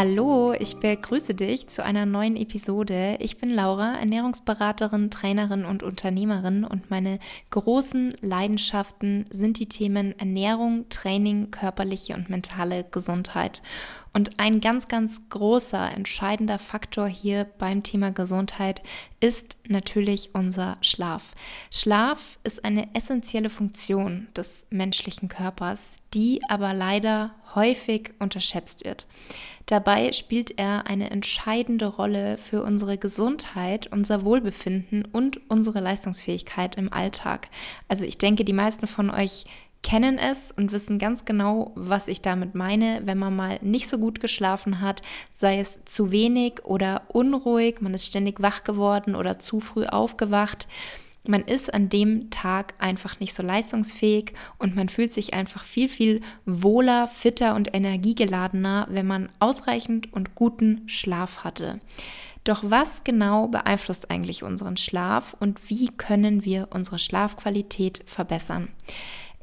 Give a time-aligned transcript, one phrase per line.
[0.00, 3.16] Hallo, ich begrüße dich zu einer neuen Episode.
[3.18, 7.18] Ich bin Laura, Ernährungsberaterin, Trainerin und Unternehmerin und meine
[7.50, 13.60] großen Leidenschaften sind die Themen Ernährung, Training, körperliche und mentale Gesundheit.
[14.12, 18.82] Und ein ganz, ganz großer, entscheidender Faktor hier beim Thema Gesundheit
[19.18, 21.32] ist natürlich unser Schlaf.
[21.72, 29.06] Schlaf ist eine essentielle Funktion des menschlichen Körpers, die aber leider häufig unterschätzt wird.
[29.66, 36.90] Dabei spielt er eine entscheidende Rolle für unsere Gesundheit, unser Wohlbefinden und unsere Leistungsfähigkeit im
[36.90, 37.48] Alltag.
[37.86, 39.44] Also ich denke, die meisten von euch
[39.82, 43.98] kennen es und wissen ganz genau, was ich damit meine, wenn man mal nicht so
[43.98, 49.38] gut geschlafen hat, sei es zu wenig oder unruhig, man ist ständig wach geworden oder
[49.38, 50.66] zu früh aufgewacht.
[51.28, 55.90] Man ist an dem Tag einfach nicht so leistungsfähig und man fühlt sich einfach viel,
[55.90, 61.80] viel wohler, fitter und energiegeladener, wenn man ausreichend und guten Schlaf hatte.
[62.44, 68.68] Doch was genau beeinflusst eigentlich unseren Schlaf und wie können wir unsere Schlafqualität verbessern?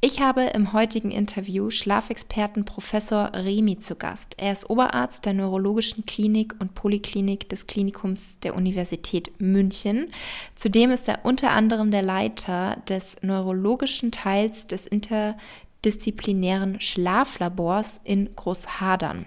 [0.01, 4.35] Ich habe im heutigen Interview Schlafexperten Professor Remi zu Gast.
[4.38, 10.11] Er ist Oberarzt der Neurologischen Klinik und Poliklinik des Klinikums der Universität München.
[10.53, 19.25] Zudem ist er unter anderem der Leiter des neurologischen Teils des interdisziplinären Schlaflabors in Großhadern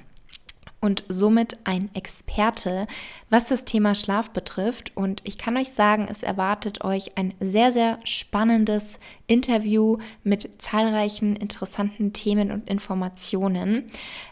[0.80, 2.86] und somit ein Experte,
[3.30, 4.96] was das Thema Schlaf betrifft.
[4.96, 11.36] Und ich kann euch sagen, es erwartet euch ein sehr, sehr spannendes Interview mit zahlreichen
[11.36, 13.86] interessanten Themen und Informationen.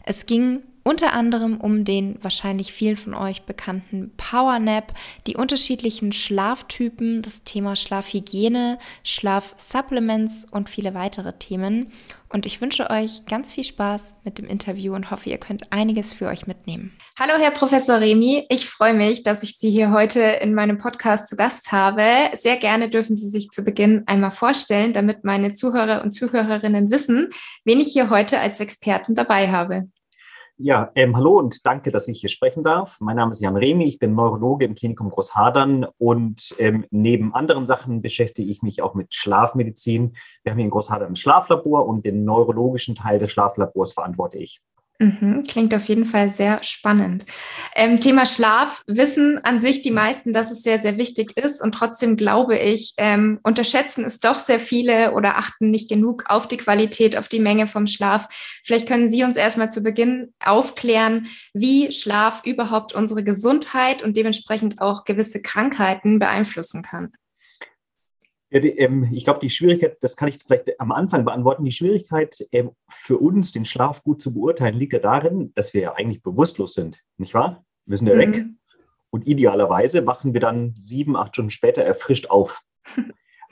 [0.04, 4.94] Es ging unter anderem um den wahrscheinlich vielen von euch bekannten Power Nap,
[5.26, 11.90] die unterschiedlichen Schlaftypen, das Thema Schlafhygiene, Schlafsupplements und viele weitere Themen.
[12.28, 16.12] Und ich wünsche euch ganz viel Spaß mit dem Interview und hoffe, ihr könnt einiges
[16.12, 16.96] für euch mitnehmen.
[17.18, 18.46] Hallo, Herr Professor Remi.
[18.48, 22.04] Ich freue mich, dass ich Sie hier heute in meinem Podcast zu Gast habe.
[22.34, 27.30] Sehr gerne dürfen Sie sich zu Beginn einmal vorstellen, damit meine Zuhörer und Zuhörerinnen wissen,
[27.64, 29.88] wen ich hier heute als Experten dabei habe.
[30.58, 32.96] Ja, ähm, hallo und danke, dass ich hier sprechen darf.
[32.98, 37.66] Mein Name ist Jan Remi, ich bin Neurologe im Klinikum Großhadern und ähm, neben anderen
[37.66, 40.16] Sachen beschäftige ich mich auch mit Schlafmedizin.
[40.42, 44.62] Wir haben hier in Großhadern ein Schlaflabor und den neurologischen Teil des Schlaflabors verantworte ich.
[44.98, 47.26] Mhm, klingt auf jeden Fall sehr spannend.
[47.74, 51.60] Ähm, Thema Schlaf wissen an sich die meisten, dass es sehr, sehr wichtig ist.
[51.60, 56.48] Und trotzdem glaube ich, ähm, unterschätzen es doch sehr viele oder achten nicht genug auf
[56.48, 58.26] die Qualität, auf die Menge vom Schlaf.
[58.64, 64.80] Vielleicht können Sie uns erstmal zu Beginn aufklären, wie Schlaf überhaupt unsere Gesundheit und dementsprechend
[64.80, 67.12] auch gewisse Krankheiten beeinflussen kann.
[68.64, 72.70] Ähm, ich glaube, die Schwierigkeit, das kann ich vielleicht am Anfang beantworten, die Schwierigkeit ähm,
[72.88, 76.74] für uns, den Schlaf gut zu beurteilen, liegt ja darin, dass wir ja eigentlich bewusstlos
[76.74, 77.64] sind, nicht wahr?
[77.86, 78.18] Wir sind ja mhm.
[78.18, 78.44] weg.
[79.10, 82.62] Und idealerweise wachen wir dann sieben, acht Stunden später erfrischt auf.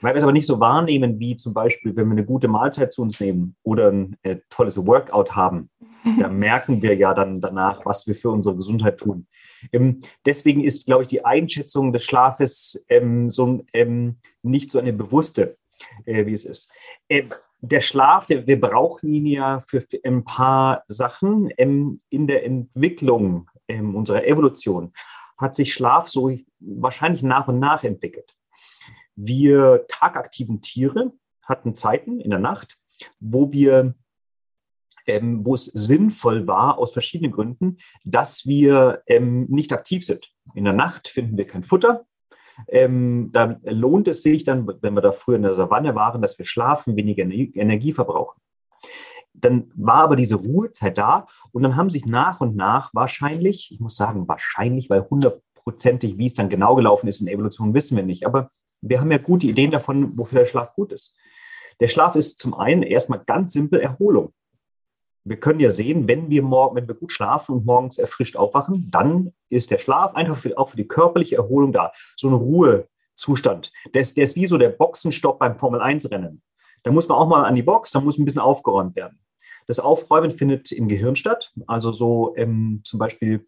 [0.01, 2.91] Weil wir es aber nicht so wahrnehmen, wie zum Beispiel, wenn wir eine gute Mahlzeit
[2.91, 5.69] zu uns nehmen oder ein äh, tolles Workout haben,
[6.19, 9.27] da merken wir ja dann danach, was wir für unsere Gesundheit tun.
[9.71, 14.93] Ähm, deswegen ist, glaube ich, die Einschätzung des Schlafes ähm, so, ähm, nicht so eine
[14.93, 15.57] bewusste,
[16.05, 16.71] äh, wie es ist.
[17.61, 21.49] Der Schlaf, der, wir brauchen ihn ja für, ein paar Sachen.
[21.49, 24.93] In der Entwicklung unserer Evolution
[25.37, 28.35] hat sich Schlaf so wahrscheinlich nach und nach entwickelt.
[29.15, 32.77] Wir tagaktiven Tiere hatten Zeiten in der Nacht,
[33.19, 33.95] wo wir
[35.07, 40.31] ähm, wo es sinnvoll war, aus verschiedenen Gründen, dass wir ähm, nicht aktiv sind.
[40.53, 42.05] In der Nacht finden wir kein Futter.
[42.67, 46.37] Ähm, da lohnt es sich dann, wenn wir da früher in der Savanne waren, dass
[46.37, 48.39] wir schlafen, weniger Energie verbrauchen.
[49.33, 53.79] Dann war aber diese Ruhezeit da und dann haben sich nach und nach wahrscheinlich, ich
[53.81, 57.97] muss sagen wahrscheinlich, weil hundertprozentig, wie es dann genau gelaufen ist in der Evolution, wissen
[57.97, 58.51] wir nicht, aber
[58.81, 61.17] wir haben ja gute Ideen davon, wofür der Schlaf gut ist.
[61.81, 64.31] Der Schlaf ist zum einen erstmal ganz simpel Erholung
[65.25, 68.89] wir können ja sehen, wenn wir morgen, wenn wir gut schlafen und morgens erfrischt aufwachen,
[68.91, 71.91] dann ist der Schlaf einfach für, auch für die körperliche Erholung da.
[72.15, 73.73] So ein Ruhezustand.
[73.93, 76.41] Der ist, der ist wie so der Boxenstopp beim Formel-1-Rennen.
[76.83, 79.19] Da muss man auch mal an die Box, da muss ein bisschen aufgeräumt werden.
[79.67, 81.51] Das Aufräumen findet im Gehirn statt.
[81.65, 83.47] Also so ähm, zum Beispiel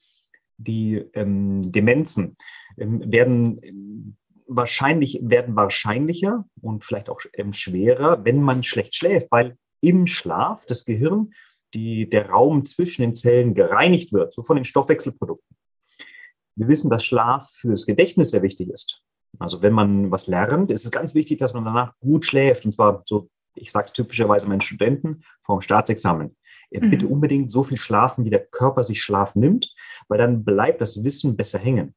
[0.58, 2.38] die ähm, Demenzen
[2.80, 9.28] ähm, werden ähm, wahrscheinlich werden wahrscheinlicher und vielleicht auch ähm, schwerer, wenn man schlecht schläft,
[9.30, 11.34] weil im Schlaf das Gehirn
[11.74, 15.56] die, der Raum zwischen den Zellen gereinigt wird, so von den Stoffwechselprodukten.
[16.56, 19.02] Wir wissen, dass Schlaf fürs Gedächtnis sehr wichtig ist.
[19.40, 22.66] Also wenn man was lernt, ist es ganz wichtig, dass man danach gut schläft.
[22.66, 26.36] Und zwar so, ich sage es typischerweise meinen Studenten, vorm Staatsexamen.
[26.72, 26.90] mhm.
[26.90, 29.74] bitte unbedingt so viel schlafen, wie der Körper sich Schlaf nimmt,
[30.08, 31.94] weil dann bleibt das Wissen besser hängen.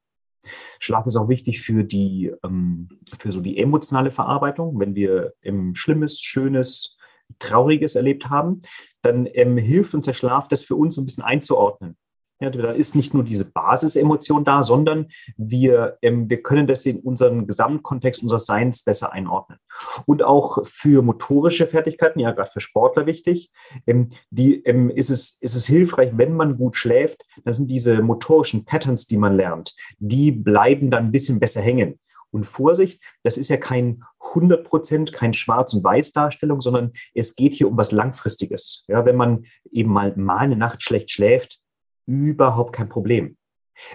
[0.78, 2.88] Schlaf ist auch wichtig für die, ähm,
[3.19, 4.78] für so die emotionale Verarbeitung.
[4.78, 6.96] Wenn wir ähm, Schlimmes, Schönes,
[7.38, 8.62] Trauriges erlebt haben,
[9.02, 11.96] dann ähm, hilft uns der Schlaf, das für uns ein bisschen einzuordnen.
[12.42, 17.00] Ja, da ist nicht nur diese Basisemotion da, sondern wir, ähm, wir können das in
[17.00, 19.58] unseren Gesamtkontext unseres Seins besser einordnen.
[20.06, 23.50] Und auch für motorische Fertigkeiten, ja, gerade für Sportler wichtig,
[23.86, 28.00] ähm, die, ähm, ist, es, ist es hilfreich, wenn man gut schläft, dann sind diese
[28.00, 32.00] motorischen Patterns, die man lernt, die bleiben dann ein bisschen besser hängen.
[32.30, 37.54] Und Vorsicht, das ist ja kein 100 Prozent, kein Schwarz- und Weiß-Darstellung, sondern es geht
[37.54, 38.84] hier um was Langfristiges.
[38.88, 41.60] Ja, wenn man eben mal, mal eine Nacht schlecht schläft,
[42.06, 43.36] überhaupt kein Problem.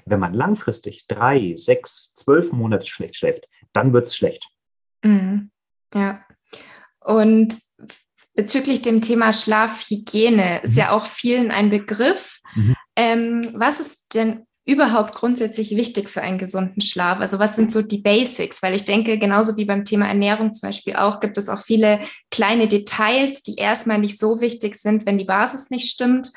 [0.06, 4.48] Wenn man langfristig drei, sechs, zwölf Monate schlecht schläft, dann wird es schlecht.
[5.04, 5.52] Mhm.
[5.94, 6.26] Ja.
[7.00, 7.60] Und
[8.34, 10.80] bezüglich dem Thema Schlafhygiene ist mhm.
[10.80, 12.40] ja auch vielen ein Begriff.
[12.56, 12.76] Mhm.
[12.96, 17.20] Ähm, was ist denn überhaupt grundsätzlich wichtig für einen gesunden Schlaf?
[17.20, 18.64] Also was sind so die Basics?
[18.64, 22.00] Weil ich denke, genauso wie beim Thema Ernährung zum Beispiel auch, gibt es auch viele
[22.32, 26.32] kleine Details, die erstmal nicht so wichtig sind, wenn die Basis nicht stimmt,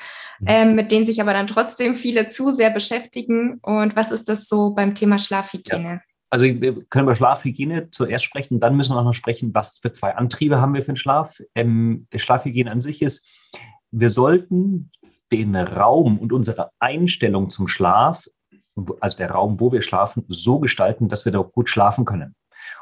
[0.45, 3.59] ähm, mit denen sich aber dann trotzdem viele zu sehr beschäftigen.
[3.61, 5.89] Und was ist das so beim Thema Schlafhygiene?
[5.89, 6.01] Ja.
[6.29, 9.91] Also wir können über Schlafhygiene zuerst sprechen, dann müssen wir auch noch sprechen, was für
[9.91, 11.41] zwei Antriebe haben wir für den Schlaf.
[11.55, 13.27] Ähm, Schlafhygiene an sich ist,
[13.91, 14.91] wir sollten
[15.31, 18.27] den Raum und unsere Einstellung zum Schlaf,
[18.99, 22.35] also der Raum, wo wir schlafen, so gestalten, dass wir da gut schlafen können.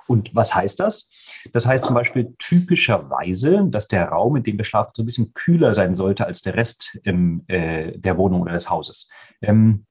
[0.07, 1.09] Und was heißt das?
[1.53, 5.33] Das heißt zum Beispiel typischerweise, dass der Raum, in dem wir schlafen, so ein bisschen
[5.33, 9.09] kühler sein sollte als der Rest im, äh, der Wohnung oder des Hauses.
[9.41, 9.85] Ähm,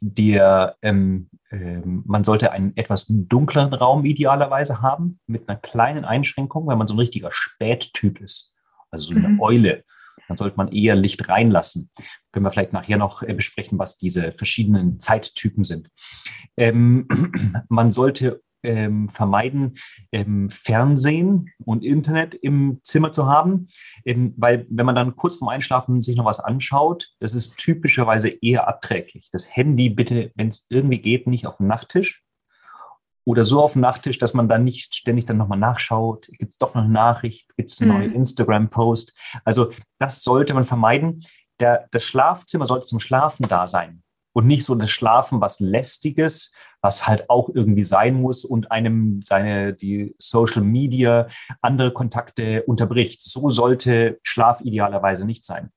[0.00, 6.68] der, ähm, äh, man sollte einen etwas dunkleren Raum idealerweise haben, mit einer kleinen Einschränkung,
[6.68, 8.54] wenn man so ein richtiger Spättyp ist,
[8.90, 9.40] also so eine mhm.
[9.40, 9.84] Eule
[10.28, 11.90] dann sollte man eher Licht reinlassen.
[12.32, 15.90] Können wir vielleicht nachher noch äh, besprechen, was diese verschiedenen Zeittypen sind.
[16.56, 17.08] Ähm,
[17.68, 19.76] man sollte ähm, vermeiden,
[20.12, 23.68] ähm, Fernsehen und Internet im Zimmer zu haben,
[24.04, 28.28] ähm, weil wenn man dann kurz vorm Einschlafen sich noch was anschaut, das ist typischerweise
[28.28, 29.28] eher abträglich.
[29.32, 32.25] Das Handy bitte, wenn es irgendwie geht, nicht auf dem Nachttisch,
[33.26, 36.58] oder so auf dem Nachttisch, dass man dann nicht ständig dann nochmal nachschaut, gibt es
[36.58, 37.98] doch noch eine Nachricht, gibt es einen mhm.
[37.98, 39.14] neuen Instagram-Post.
[39.44, 41.24] Also das sollte man vermeiden.
[41.58, 46.52] Der, das Schlafzimmer sollte zum Schlafen da sein und nicht so das Schlafen, was lästiges,
[46.80, 51.28] was halt auch irgendwie sein muss und einem seine die Social Media
[51.62, 53.22] andere Kontakte unterbricht.
[53.22, 55.70] So sollte Schlaf idealerweise nicht sein.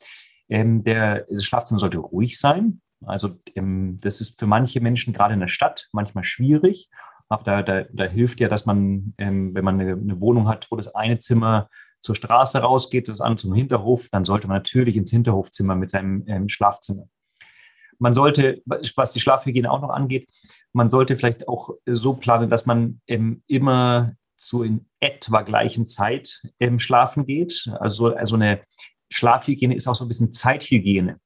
[0.49, 2.81] Ähm, der das Schlafzimmer sollte ruhig sein.
[3.05, 6.89] Also ähm, das ist für manche Menschen gerade in der Stadt manchmal schwierig
[7.29, 10.75] habe, da, da, da hilft ja, dass man, ähm, wenn man eine, Wohnung hat, wo
[10.75, 11.69] das eine Zimmer
[12.01, 16.23] zur Straße rausgeht, das andere zum Hinterhof, dann sollte man natürlich ins Hinterhofzimmer mit seinem
[16.27, 17.07] ähm, Schlafzimmer.
[17.99, 20.29] Man sollte, was die Schlafhygiene auch noch angeht,
[20.71, 26.41] man sollte vielleicht auch so planen, dass man ähm, immer zu in etwa gleichen Zeit
[26.59, 27.69] ähm, schlafen geht.
[27.79, 28.61] Also, also eine
[29.11, 31.19] Schlafhygiene ist auch so ein bisschen Zeithygiene.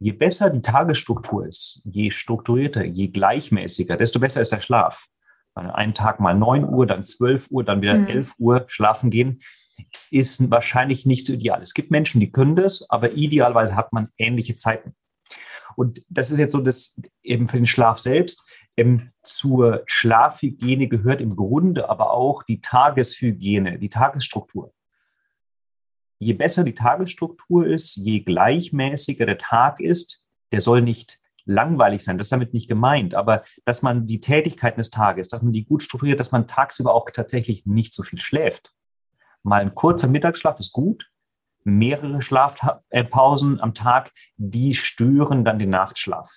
[0.00, 5.06] Je besser die Tagesstruktur ist, je strukturierter, je gleichmäßiger, desto besser ist der Schlaf
[5.54, 8.08] einen Tag mal 9 Uhr, dann 12 Uhr, dann wieder mhm.
[8.08, 9.42] 11 Uhr schlafen gehen,
[10.10, 11.62] ist wahrscheinlich nicht so ideal.
[11.62, 14.94] Es gibt Menschen, die können das, aber idealerweise hat man ähnliche Zeiten.
[15.76, 18.44] Und das ist jetzt so das eben für den Schlaf selbst.
[18.76, 24.72] Ähm, zur Schlafhygiene gehört im Grunde aber auch die Tageshygiene, die Tagesstruktur.
[26.18, 32.18] Je besser die Tagesstruktur ist, je gleichmäßiger der Tag ist, der soll nicht langweilig sein.
[32.18, 35.64] Das ist damit nicht gemeint, aber dass man die Tätigkeiten des Tages, dass man die
[35.64, 38.72] gut strukturiert, dass man tagsüber auch tatsächlich nicht so viel schläft.
[39.42, 41.06] Mal ein kurzer Mittagsschlaf ist gut.
[41.64, 46.30] Mehrere Schlafpausen am Tag, die stören dann den Nachtschlaf.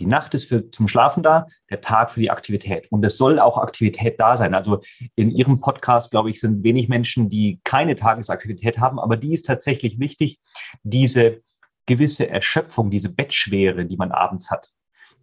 [0.00, 2.90] Die Nacht ist für, zum Schlafen da, der Tag für die Aktivität.
[2.90, 4.54] Und es soll auch Aktivität da sein.
[4.54, 4.80] Also
[5.14, 9.44] in Ihrem Podcast, glaube ich, sind wenig Menschen, die keine Tagesaktivität haben, aber die ist
[9.46, 10.40] tatsächlich wichtig,
[10.82, 11.42] diese
[11.86, 14.70] gewisse Erschöpfung, diese Bettschwere, die man abends hat,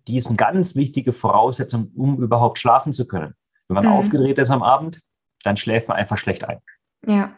[0.08, 3.36] die ist eine ganz wichtige Voraussetzung, um überhaupt schlafen zu können.
[3.68, 3.92] Wenn man mhm.
[3.92, 5.00] aufgedreht ist am Abend,
[5.44, 6.60] dann schläft man einfach schlecht ein.
[7.06, 7.38] Ja.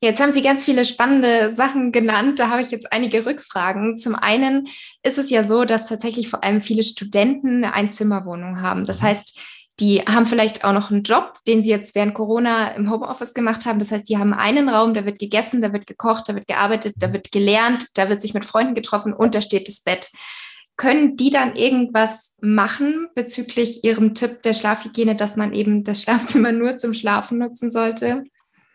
[0.00, 2.40] Jetzt haben Sie ganz viele spannende Sachen genannt.
[2.40, 3.98] Da habe ich jetzt einige Rückfragen.
[3.98, 4.66] Zum einen
[5.04, 8.84] ist es ja so, dass tatsächlich vor allem viele Studenten eine Einzimmerwohnung haben.
[8.84, 9.06] Das mhm.
[9.06, 9.40] heißt,
[9.82, 13.66] die haben vielleicht auch noch einen Job, den sie jetzt während Corona im Homeoffice gemacht
[13.66, 13.80] haben.
[13.80, 16.94] Das heißt, die haben einen Raum, da wird gegessen, da wird gekocht, da wird gearbeitet,
[16.98, 20.08] da wird gelernt, da wird sich mit Freunden getroffen und da steht das Bett.
[20.76, 26.52] Können die dann irgendwas machen bezüglich ihrem Tipp der Schlafhygiene, dass man eben das Schlafzimmer
[26.52, 28.22] nur zum Schlafen nutzen sollte?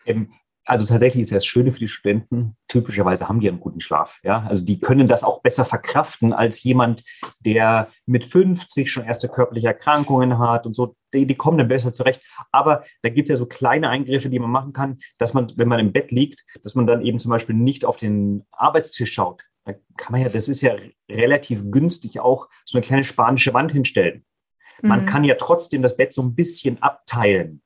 [0.06, 0.34] Ähm,
[0.68, 4.20] also tatsächlich ist das Schöne für die Studenten, typischerweise haben die einen guten Schlaf.
[4.24, 4.46] Ja?
[4.50, 7.06] Also die können das auch besser verkraften als jemand,
[7.40, 10.97] der mit 50 schon erste körperliche Erkrankungen hat und so.
[11.14, 12.22] Die, die kommen dann besser zurecht.
[12.52, 15.68] Aber da gibt es ja so kleine Eingriffe, die man machen kann, dass man, wenn
[15.68, 19.44] man im Bett liegt, dass man dann eben zum Beispiel nicht auf den Arbeitstisch schaut.
[19.66, 20.76] Da kann man ja, das ist ja
[21.10, 24.26] relativ günstig auch so eine kleine spanische Wand hinstellen.
[24.82, 25.06] Man mhm.
[25.08, 27.62] kann ja trotzdem das Bett so ein bisschen abteilen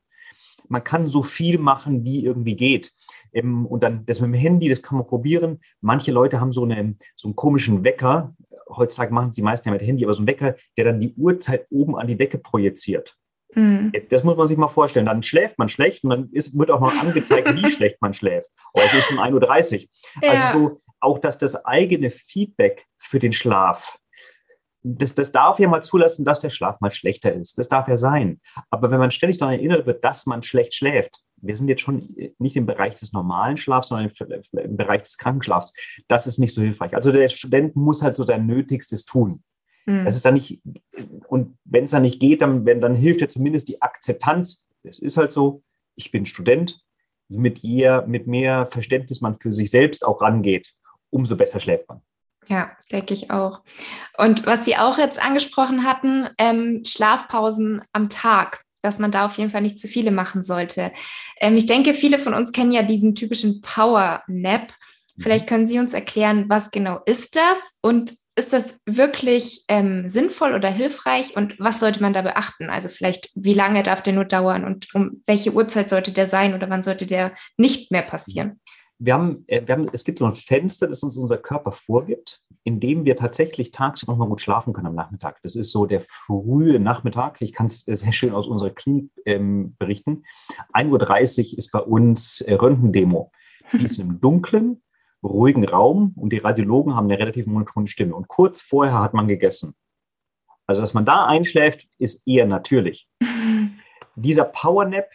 [0.72, 2.92] man kann so viel machen, wie irgendwie geht.
[3.32, 5.60] Und dann das mit dem Handy, das kann man probieren.
[5.80, 8.34] Manche Leute haben so, eine, so einen komischen Wecker.
[8.68, 11.66] Heutzutage machen sie meist ja mit Handy, aber so einen Wecker, der dann die Uhrzeit
[11.70, 13.16] oben an die Decke projiziert.
[13.54, 13.92] Mhm.
[14.08, 15.06] Das muss man sich mal vorstellen.
[15.06, 18.48] Dann schläft man schlecht und dann ist, wird auch mal angezeigt, wie schlecht man schläft.
[18.72, 19.88] Oh, es ist schon 1.30 Uhr.
[20.22, 20.30] Ja.
[20.30, 23.98] Also so, auch, dass das eigene Feedback für den Schlaf
[24.84, 27.58] das, das darf ja mal zulassen, dass der Schlaf mal schlechter ist.
[27.58, 28.40] Das darf ja sein.
[28.70, 32.14] Aber wenn man ständig daran erinnert wird, dass man schlecht schläft, wir sind jetzt schon
[32.38, 34.10] nicht im Bereich des normalen Schlafs, sondern
[34.52, 35.74] im Bereich des Krankenschlafs,
[36.08, 36.94] das ist nicht so hilfreich.
[36.94, 39.42] Also der Student muss halt so sein Nötigstes tun.
[39.86, 40.04] Mhm.
[40.04, 40.60] Das ist dann nicht,
[41.72, 44.64] wenn es dann nicht geht, dann, wenn, dann hilft ja zumindest die Akzeptanz.
[44.82, 45.62] Es ist halt so,
[45.96, 46.80] ich bin Student,
[47.28, 50.74] mit, je, mit mehr Verständnis man für sich selbst auch rangeht,
[51.10, 52.02] umso besser schläft man.
[52.48, 53.62] Ja, denke ich auch.
[54.18, 59.38] Und was Sie auch jetzt angesprochen hatten, ähm, Schlafpausen am Tag, dass man da auf
[59.38, 60.92] jeden Fall nicht zu viele machen sollte.
[61.40, 64.74] Ähm, ich denke, viele von uns kennen ja diesen typischen Power Nap.
[65.18, 70.54] Vielleicht können Sie uns erklären, was genau ist das und ist das wirklich ähm, sinnvoll
[70.54, 72.70] oder hilfreich und was sollte man da beachten?
[72.70, 76.54] Also vielleicht, wie lange darf der nur dauern und um welche Uhrzeit sollte der sein
[76.54, 78.60] oder wann sollte der nicht mehr passieren?
[79.04, 82.40] wir haben, äh, wir haben, es gibt so ein Fenster, das uns unser Körper vorgibt,
[82.64, 85.40] in dem wir tatsächlich tagsüber mal gut schlafen können am Nachmittag.
[85.42, 87.40] Das ist so der frühe Nachmittag.
[87.40, 90.24] Ich kann es äh, sehr schön aus unserer Klinik ähm, berichten.
[90.72, 93.32] 1.30 Uhr ist bei uns äh, Röntgendemo.
[93.72, 94.82] Die ist im dunklen,
[95.22, 98.14] ruhigen Raum und die Radiologen haben eine relativ monotone Stimme.
[98.14, 99.74] Und kurz vorher hat man gegessen.
[100.66, 103.08] Also, dass man da einschläft, ist eher natürlich.
[104.16, 105.08] Dieser Powernap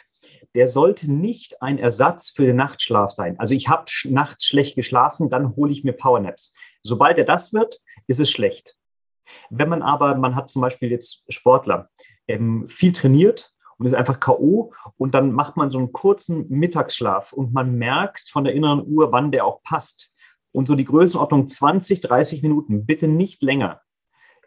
[0.58, 3.40] der sollte nicht ein Ersatz für den Nachtschlaf sein.
[3.40, 6.54] Also ich habe nachts schlecht geschlafen, dann hole ich mir Powernaps.
[6.84, 8.76] Sobald er das wird, ist es schlecht.
[9.50, 11.90] Wenn man aber, man hat zum Beispiel jetzt Sportler,
[12.28, 14.74] ähm, viel trainiert und ist einfach K.O.
[14.98, 19.12] und dann macht man so einen kurzen Mittagsschlaf und man merkt von der inneren Uhr,
[19.12, 20.12] wann der auch passt.
[20.52, 23.82] Und so die Größenordnung 20, 30 Minuten, bitte nicht länger,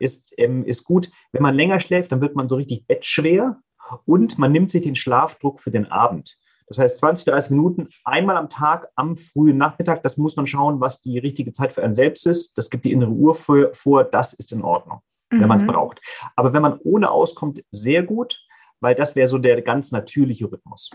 [0.00, 1.10] ist, ähm, ist gut.
[1.32, 3.58] Wenn man länger schläft, dann wird man so richtig bettschwer
[4.06, 6.36] und man nimmt sich den Schlafdruck für den Abend.
[6.66, 10.80] Das heißt, 20, 30 Minuten einmal am Tag am frühen Nachmittag, das muss man schauen,
[10.80, 12.56] was die richtige Zeit für einen selbst ist.
[12.56, 15.48] Das gibt die innere Uhr vor, vor das ist in Ordnung, wenn mhm.
[15.48, 16.00] man es braucht.
[16.36, 18.40] Aber wenn man ohne auskommt, sehr gut,
[18.80, 20.90] weil das wäre so der ganz natürliche Rhythmus.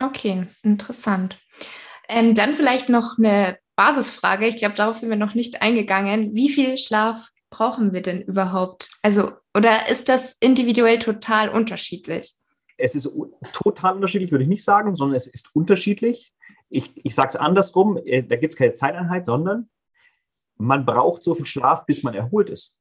[0.00, 1.38] Okay, interessant.
[2.08, 4.46] Ähm, dann vielleicht noch eine Basisfrage.
[4.46, 6.34] Ich glaube, darauf sind wir noch nicht eingegangen.
[6.34, 8.90] Wie viel Schlaf brauchen wir denn überhaupt?
[9.02, 12.34] Also, oder ist das individuell total unterschiedlich?
[12.76, 13.10] Es ist
[13.52, 16.32] total unterschiedlich, würde ich nicht sagen, sondern es ist unterschiedlich.
[16.70, 19.68] Ich, ich sage es andersrum, äh, da gibt es keine Zeiteinheit, sondern
[20.56, 22.77] man braucht so viel Schlaf, bis man erholt ist.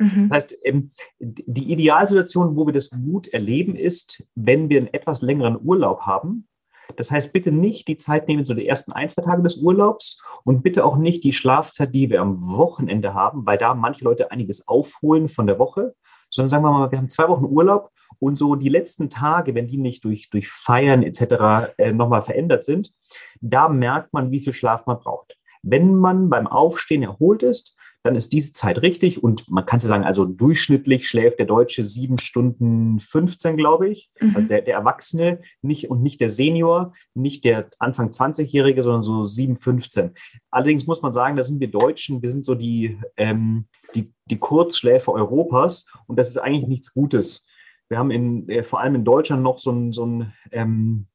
[0.00, 0.28] Mhm.
[0.28, 5.20] Das heißt, ähm, die Idealsituation, wo wir das gut erleben, ist, wenn wir einen etwas
[5.20, 6.48] längeren Urlaub haben,
[6.96, 10.24] das heißt, bitte nicht die Zeit nehmen, so die ersten ein, zwei Tage des Urlaubs
[10.44, 14.32] und bitte auch nicht die Schlafzeit, die wir am Wochenende haben, weil da manche Leute
[14.32, 15.94] einiges aufholen von der Woche,
[16.30, 19.68] sondern sagen wir mal, wir haben zwei Wochen Urlaub und so die letzten Tage, wenn
[19.68, 21.74] die nicht durch, durch Feiern etc.
[21.78, 22.92] Äh, nochmal verändert sind,
[23.40, 25.36] da merkt man, wie viel Schlaf man braucht.
[25.62, 29.22] Wenn man beim Aufstehen erholt ist, dann ist diese Zeit richtig.
[29.22, 34.10] Und man kann ja sagen, also durchschnittlich schläft der Deutsche sieben Stunden 15, glaube ich.
[34.20, 34.34] Mhm.
[34.34, 39.24] Also der, der Erwachsene nicht und nicht der Senior, nicht der Anfang 20-Jährige, sondern so
[39.24, 40.12] sieben, 15.
[40.50, 44.38] Allerdings muss man sagen, da sind wir Deutschen, wir sind so die, ähm, die, die
[44.38, 47.44] Kurzschläfer Europas und das ist eigentlich nichts Gutes.
[47.88, 51.06] Wir haben in, äh, vor allem in Deutschland noch so ein, so ein ähm,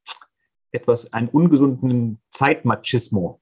[0.72, 3.39] etwas, einen ungesunden Zeitmachismo.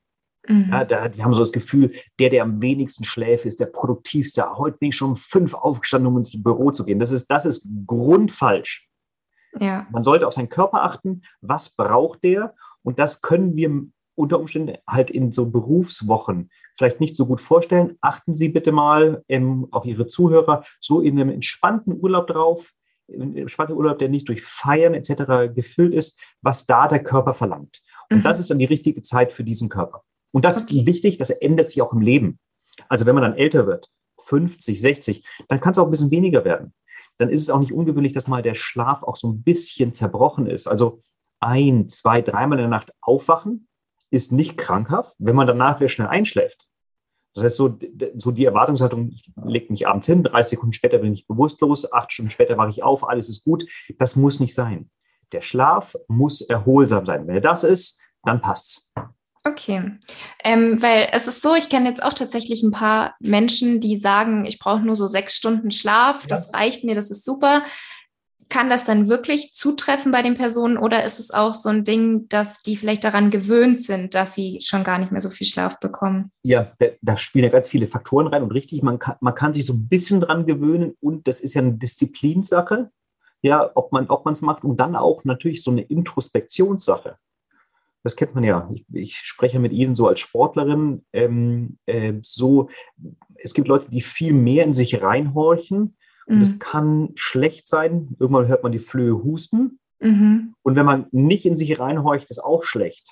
[0.48, 0.68] Mhm.
[0.72, 4.58] Ja, da, die haben so das Gefühl, der, der am wenigsten schläft, ist der produktivste.
[4.58, 7.00] Heute bin ich schon um fünf aufgestanden, um ins Büro zu gehen.
[7.00, 8.88] Das ist, das ist grundfalsch.
[9.60, 9.88] Ja.
[9.92, 11.22] Man sollte auf seinen Körper achten.
[11.42, 12.56] Was braucht der?
[12.82, 13.86] Und das können wir
[14.16, 17.98] unter Umständen halt in so Berufswochen vielleicht nicht so gut vorstellen.
[18.02, 22.72] Achten Sie bitte mal ähm, auch Ihre Zuhörer so in einem entspannten Urlaub drauf,
[23.10, 25.54] ein entspannter Urlaub, der nicht durch Feiern etc.
[25.54, 27.82] gefüllt ist, was da der Körper verlangt.
[28.10, 28.24] Und mhm.
[28.24, 30.04] das ist dann die richtige Zeit für diesen Körper.
[30.34, 32.40] Und das ist wichtig, das ändert sich auch im Leben.
[32.90, 33.90] Also wenn man dann älter wird,
[34.24, 36.74] 50, 60, dann kann es auch ein bisschen weniger werden.
[37.20, 40.48] Dann ist es auch nicht ungewöhnlich, dass mal der Schlaf auch so ein bisschen zerbrochen
[40.48, 40.68] ist.
[40.68, 41.02] Also
[41.40, 43.68] ein, zwei, dreimal in der Nacht aufwachen,
[44.10, 46.68] ist nicht krankhaft, wenn man danach wieder schnell einschläft.
[47.36, 47.78] Das heißt, so,
[48.16, 52.12] so die Erwartungshaltung, ich lege mich abends hin, 30 Sekunden später bin ich bewusstlos, acht
[52.14, 53.66] Stunden später wache ich auf, alles ist gut.
[53.98, 54.92] Das muss nicht sein.
[55.32, 57.28] Der Schlaf muss erholsam sein.
[57.28, 58.92] Wenn er das ist, dann passt's.
[59.46, 59.92] Okay,
[60.46, 64.46] ähm, weil es ist so, ich kenne jetzt auch tatsächlich ein paar Menschen, die sagen,
[64.46, 66.28] ich brauche nur so sechs Stunden Schlaf, ja.
[66.30, 67.64] das reicht mir, das ist super.
[68.48, 72.30] Kann das dann wirklich zutreffen bei den Personen oder ist es auch so ein Ding,
[72.30, 75.78] dass die vielleicht daran gewöhnt sind, dass sie schon gar nicht mehr so viel Schlaf
[75.82, 76.32] bekommen?
[76.44, 79.54] Ja, da, da spielen ja ganz viele Faktoren rein und richtig, man kann, man kann
[79.54, 82.92] sich so ein bisschen dran gewöhnen und das ist ja eine Disziplinsache,
[83.42, 87.18] ja, ob man es macht und dann auch natürlich so eine Introspektionssache
[88.04, 88.70] das kennt man ja.
[88.74, 91.06] Ich, ich, spreche mit Ihnen so als Sportlerin.
[91.14, 92.70] Ähm, äh, so,
[93.36, 95.96] es gibt Leute, die viel mehr in sich reinhorchen.
[96.26, 96.60] Und es mhm.
[96.60, 98.16] kann schlecht sein.
[98.20, 99.80] Irgendwann hört man die Flöhe husten.
[100.00, 100.54] Mhm.
[100.62, 103.08] Und wenn man nicht in sich reinhorcht, ist auch schlecht.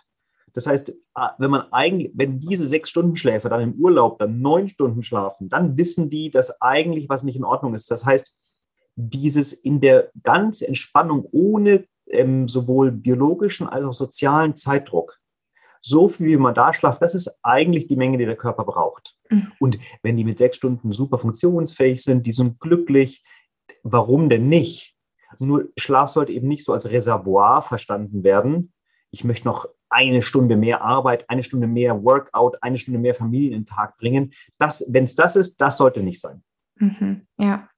[0.54, 4.42] Das heißt, ah, wenn man eigentlich, wenn diese sechs Stunden Schläfer dann im Urlaub dann
[4.42, 7.90] neun Stunden schlafen, dann wissen die, dass eigentlich was nicht in Ordnung ist.
[7.90, 8.38] Das heißt,
[8.96, 15.20] dieses in der ganz Entspannung ohne ähm, sowohl biologischen als auch sozialen Zeitdruck.
[15.82, 19.16] So viel wie man da schlaft, das ist eigentlich die Menge, die der Körper braucht.
[19.30, 19.52] Mhm.
[19.60, 23.24] Und wenn die mit sechs Stunden super funktionsfähig sind, die sind glücklich,
[23.84, 24.96] warum denn nicht?
[25.40, 28.74] Nur Schlaf sollte eben nicht so als Reservoir verstanden werden.
[29.12, 33.48] Ich möchte noch eine Stunde mehr Arbeit, eine Stunde mehr Workout, eine Stunde mehr Familie
[33.48, 34.34] in den Tag bringen.
[34.58, 36.44] Das, wenn es das ist, das sollte nicht sein.
[36.76, 37.70] Mhm, ja.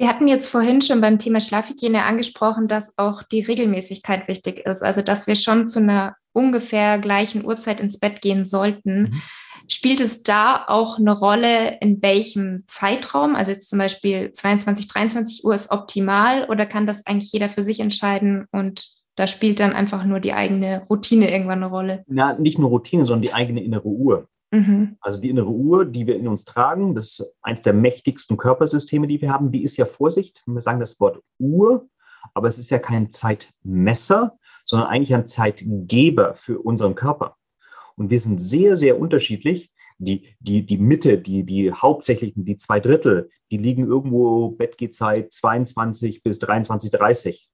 [0.00, 4.82] Sie hatten jetzt vorhin schon beim Thema Schlafhygiene angesprochen, dass auch die Regelmäßigkeit wichtig ist.
[4.82, 9.02] Also, dass wir schon zu einer ungefähr gleichen Uhrzeit ins Bett gehen sollten.
[9.02, 9.22] Mhm.
[9.68, 13.36] Spielt es da auch eine Rolle, in welchem Zeitraum?
[13.36, 17.62] Also jetzt zum Beispiel 22, 23 Uhr ist optimal oder kann das eigentlich jeder für
[17.62, 22.04] sich entscheiden und da spielt dann einfach nur die eigene Routine irgendwann eine Rolle?
[22.06, 24.28] Na, nicht nur Routine, sondern die eigene innere Uhr.
[24.50, 24.96] Mhm.
[25.00, 29.06] Also die innere Uhr, die wir in uns tragen, das ist eines der mächtigsten Körpersysteme,
[29.06, 30.42] die wir haben, die ist ja Vorsicht.
[30.46, 31.88] Wir sagen das Wort Uhr,
[32.34, 37.36] aber es ist ja kein Zeitmesser, sondern eigentlich ein Zeitgeber für unseren Körper.
[37.96, 39.70] Und wir sind sehr, sehr unterschiedlich.
[39.98, 46.22] Die, die, die Mitte, die, die hauptsächlichen, die zwei Drittel, die liegen irgendwo Bettgehzeit 22
[46.22, 47.49] bis 23, 30.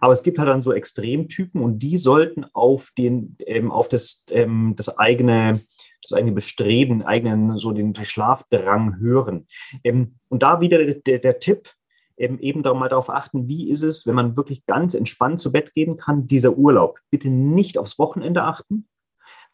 [0.00, 4.24] Aber es gibt halt dann so Extremtypen und die sollten auf den, ähm, auf das,
[4.30, 5.60] ähm, das eigene,
[6.02, 9.46] das eigene Bestreben, eigenen, so den Schlafdrang hören.
[9.84, 11.70] Ähm, und da wieder der, der Tipp,
[12.16, 15.52] ähm, eben da mal darauf achten, wie ist es, wenn man wirklich ganz entspannt zu
[15.52, 16.98] Bett gehen kann, dieser Urlaub.
[17.10, 18.86] Bitte nicht aufs Wochenende achten,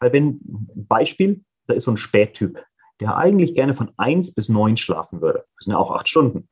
[0.00, 0.40] weil wenn,
[0.74, 2.64] Beispiel, da ist so ein Spättyp,
[3.00, 5.44] der eigentlich gerne von eins bis neun schlafen würde.
[5.56, 6.48] Das sind ja auch acht Stunden.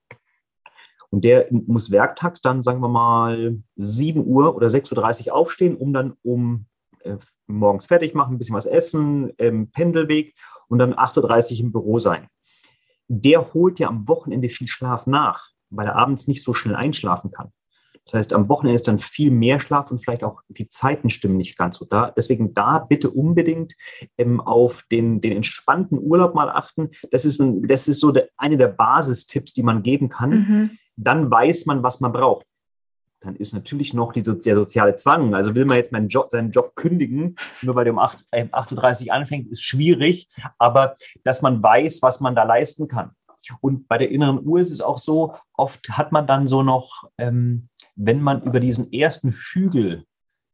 [1.14, 5.92] Und der muss werktags dann, sagen wir mal, 7 Uhr oder 6.30 Uhr aufstehen, um
[5.92, 6.66] dann um
[7.04, 10.34] äh, morgens fertig machen, ein bisschen was essen, ähm, Pendelweg
[10.66, 12.26] und dann 8.30 Uhr im Büro sein.
[13.06, 17.30] Der holt ja am Wochenende viel Schlaf nach, weil er abends nicht so schnell einschlafen
[17.30, 17.52] kann.
[18.06, 21.36] Das heißt, am Wochenende ist dann viel mehr Schlaf und vielleicht auch die Zeiten stimmen
[21.36, 22.10] nicht ganz so da.
[22.10, 23.74] Deswegen da bitte unbedingt
[24.18, 26.90] ähm, auf den, den entspannten Urlaub mal achten.
[27.12, 30.30] Das ist, ein, das ist so der, eine der Basistipps, die man geben kann.
[30.30, 32.46] Mhm dann weiß man, was man braucht.
[33.20, 35.34] Dann ist natürlich noch die, der soziale Zwang.
[35.34, 39.06] Also will man jetzt Job, seinen Job kündigen, nur weil der um 8, äh, 8.30
[39.06, 40.28] Uhr anfängt, ist schwierig.
[40.58, 43.12] Aber dass man weiß, was man da leisten kann.
[43.60, 47.04] Und bei der inneren Uhr ist es auch so, oft hat man dann so noch,
[47.18, 50.04] ähm, wenn man über diesen ersten Hügel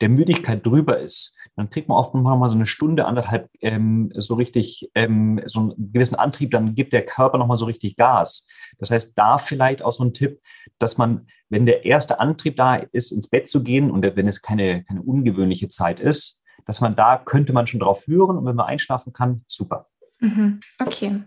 [0.00, 4.10] der Müdigkeit drüber ist, dann kriegt man oft noch mal so eine Stunde, anderthalb ähm,
[4.16, 7.96] so richtig, ähm, so einen gewissen Antrieb, dann gibt der Körper noch mal so richtig
[7.96, 8.46] Gas.
[8.78, 10.40] Das heißt, da vielleicht auch so ein Tipp,
[10.78, 14.42] dass man, wenn der erste Antrieb da ist, ins Bett zu gehen und wenn es
[14.42, 18.56] keine, keine ungewöhnliche Zeit ist, dass man da könnte man schon drauf hören und wenn
[18.56, 19.86] man einschlafen kann, super.
[20.20, 20.60] Mhm.
[20.78, 21.22] Okay.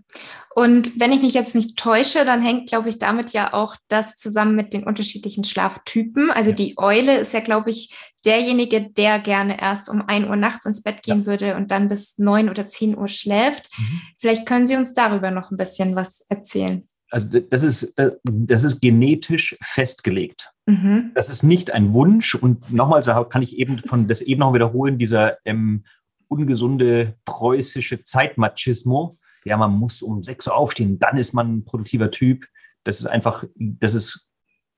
[0.56, 4.16] Und wenn ich mich jetzt nicht täusche, dann hängt, glaube ich, damit ja auch das
[4.18, 6.30] zusammen mit den unterschiedlichen Schlaftypen.
[6.30, 6.56] Also ja.
[6.56, 10.84] die Eule ist ja, glaube ich, derjenige, der gerne erst um 1 Uhr nachts ins
[10.84, 11.26] Bett gehen ja.
[11.26, 13.70] würde und dann bis 9 oder 10 Uhr schläft.
[13.78, 14.02] Mhm.
[14.20, 16.84] Vielleicht können Sie uns darüber noch ein bisschen was erzählen.
[17.10, 20.50] Also das ist, das ist genetisch festgelegt.
[20.66, 21.12] Mhm.
[21.14, 22.34] Das ist nicht ein Wunsch.
[22.34, 25.84] Und nochmals kann ich eben von das eben noch wiederholen, dieser ähm,
[26.28, 29.18] ungesunde preußische Zeitmachismo.
[29.46, 32.46] Ja, man muss um 6 Uhr aufstehen, dann ist man ein produktiver Typ.
[32.84, 34.32] Das ist einfach, das ist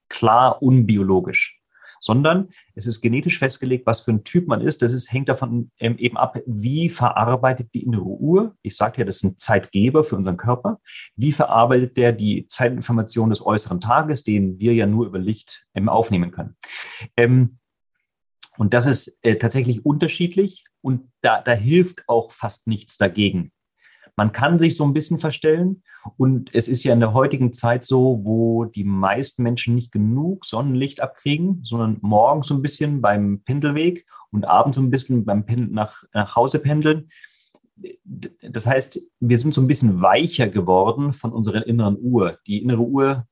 [0.10, 1.60] klar unbiologisch.
[2.02, 4.82] Sondern es ist genetisch festgelegt, was für ein Typ man ist.
[4.82, 8.56] Das ist, hängt davon ähm, eben ab, wie verarbeitet die innere Uhr.
[8.62, 10.80] Ich sagte ja, das ist ein Zeitgeber für unseren Körper.
[11.16, 15.90] Wie verarbeitet der die Zeitinformation des äußeren Tages, den wir ja nur über Licht ähm,
[15.90, 16.58] aufnehmen können.
[17.18, 17.58] Ähm,
[18.58, 23.52] Und das ist äh, tatsächlich unterschiedlich und da, da hilft auch fast nichts dagegen.
[24.16, 25.84] Man kann sich so ein bisschen verstellen
[26.18, 30.46] und es ist ja in der heutigen Zeit so, wo die meisten Menschen nicht genug
[30.46, 35.46] Sonnenlicht abkriegen, sondern morgens so ein bisschen beim Pendelweg und abends so ein bisschen beim
[35.46, 37.10] Pendel nach, nach Hause pendeln.
[38.42, 42.40] Das heißt, wir sind so ein bisschen weicher geworden von unserer inneren Uhr.
[42.48, 43.28] Die innere Uhr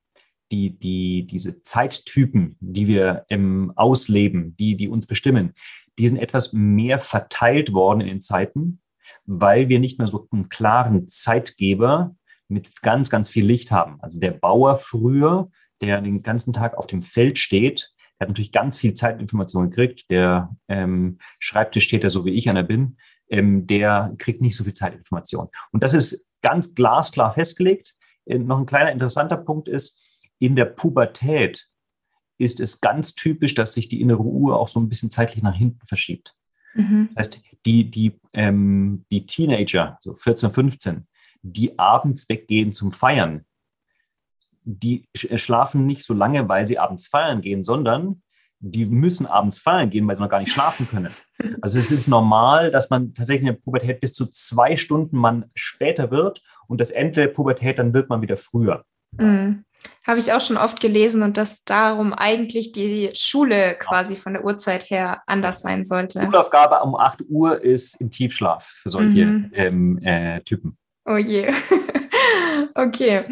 [0.50, 5.54] die, die, diese Zeittypen, die wir im Ausleben, die, die uns bestimmen,
[5.98, 8.80] die sind etwas mehr verteilt worden in den Zeiten,
[9.26, 12.14] weil wir nicht mehr so einen klaren Zeitgeber
[12.48, 14.00] mit ganz, ganz viel Licht haben.
[14.00, 18.52] Also der Bauer früher, der den ganzen Tag auf dem Feld steht, der hat natürlich
[18.52, 20.10] ganz viel Zeitinformation gekriegt.
[20.10, 22.96] Der ähm, Schreibtisch steht da so wie ich einer bin,
[23.28, 25.48] ähm, der kriegt nicht so viel Zeitinformation.
[25.72, 27.94] Und das ist ganz glasklar festgelegt.
[28.26, 30.00] Äh, noch ein kleiner interessanter Punkt ist,
[30.44, 31.68] in der Pubertät
[32.38, 35.54] ist es ganz typisch, dass sich die innere Uhr auch so ein bisschen zeitlich nach
[35.54, 36.34] hinten verschiebt.
[36.74, 37.08] Mhm.
[37.14, 41.06] Das heißt, die, die, ähm, die Teenager, so 14, 15,
[41.42, 43.44] die abends weggehen zum Feiern,
[44.64, 48.22] die äh, schlafen nicht so lange, weil sie abends feiern gehen, sondern
[48.60, 51.12] die müssen abends feiern gehen, weil sie noch gar nicht schlafen können.
[51.60, 55.50] Also es ist normal, dass man tatsächlich in der Pubertät bis zu zwei Stunden man
[55.54, 58.84] später wird und das Ende der Pubertät, dann wird man wieder früher.
[59.18, 59.64] Mhm.
[60.06, 64.44] Habe ich auch schon oft gelesen und dass darum eigentlich die Schule quasi von der
[64.44, 66.20] Uhrzeit her anders sein sollte.
[66.20, 69.50] Die Schulaufgabe um 8 Uhr ist im Tiefschlaf für solche mhm.
[69.54, 70.76] ähm, äh, Typen.
[71.06, 71.50] Oh je.
[72.74, 73.24] okay.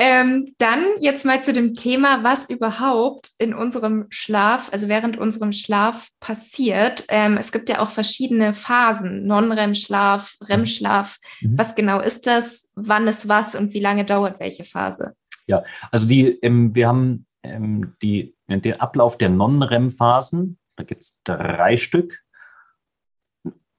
[0.00, 5.50] Ähm, dann jetzt mal zu dem Thema, was überhaupt in unserem Schlaf, also während unserem
[5.50, 7.04] Schlaf passiert.
[7.08, 11.18] Ähm, es gibt ja auch verschiedene Phasen, Non-REM-Schlaf, REM-Schlaf.
[11.40, 11.58] Mhm.
[11.58, 12.68] Was genau ist das?
[12.76, 15.14] Wann ist was und wie lange dauert welche Phase?
[15.48, 20.58] Ja, also die, ähm, wir haben ähm, die, den Ablauf der Non-REM-Phasen.
[20.76, 22.20] Da gibt es drei Stück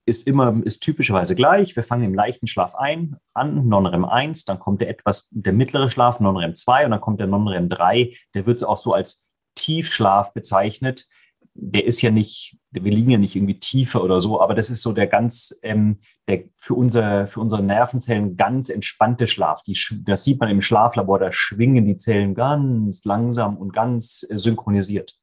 [0.10, 1.76] ist immer, ist typischerweise gleich.
[1.76, 5.90] Wir fangen im leichten Schlaf ein, an, Non-REM 1, dann kommt der etwas, der mittlere
[5.90, 8.14] Schlaf, Non-REM 2 und dann kommt der Non-REM 3.
[8.34, 9.24] Der wird auch so als
[9.56, 11.08] Tiefschlaf bezeichnet.
[11.54, 14.82] Der ist ja nicht, wir liegen ja nicht irgendwie tiefer oder so, aber das ist
[14.82, 19.64] so der ganz, ähm, der für, unser, für unsere Nervenzellen ganz entspannte Schlaf.
[19.64, 25.18] Die, das sieht man im Schlaflabor, da schwingen die Zellen ganz langsam und ganz synchronisiert.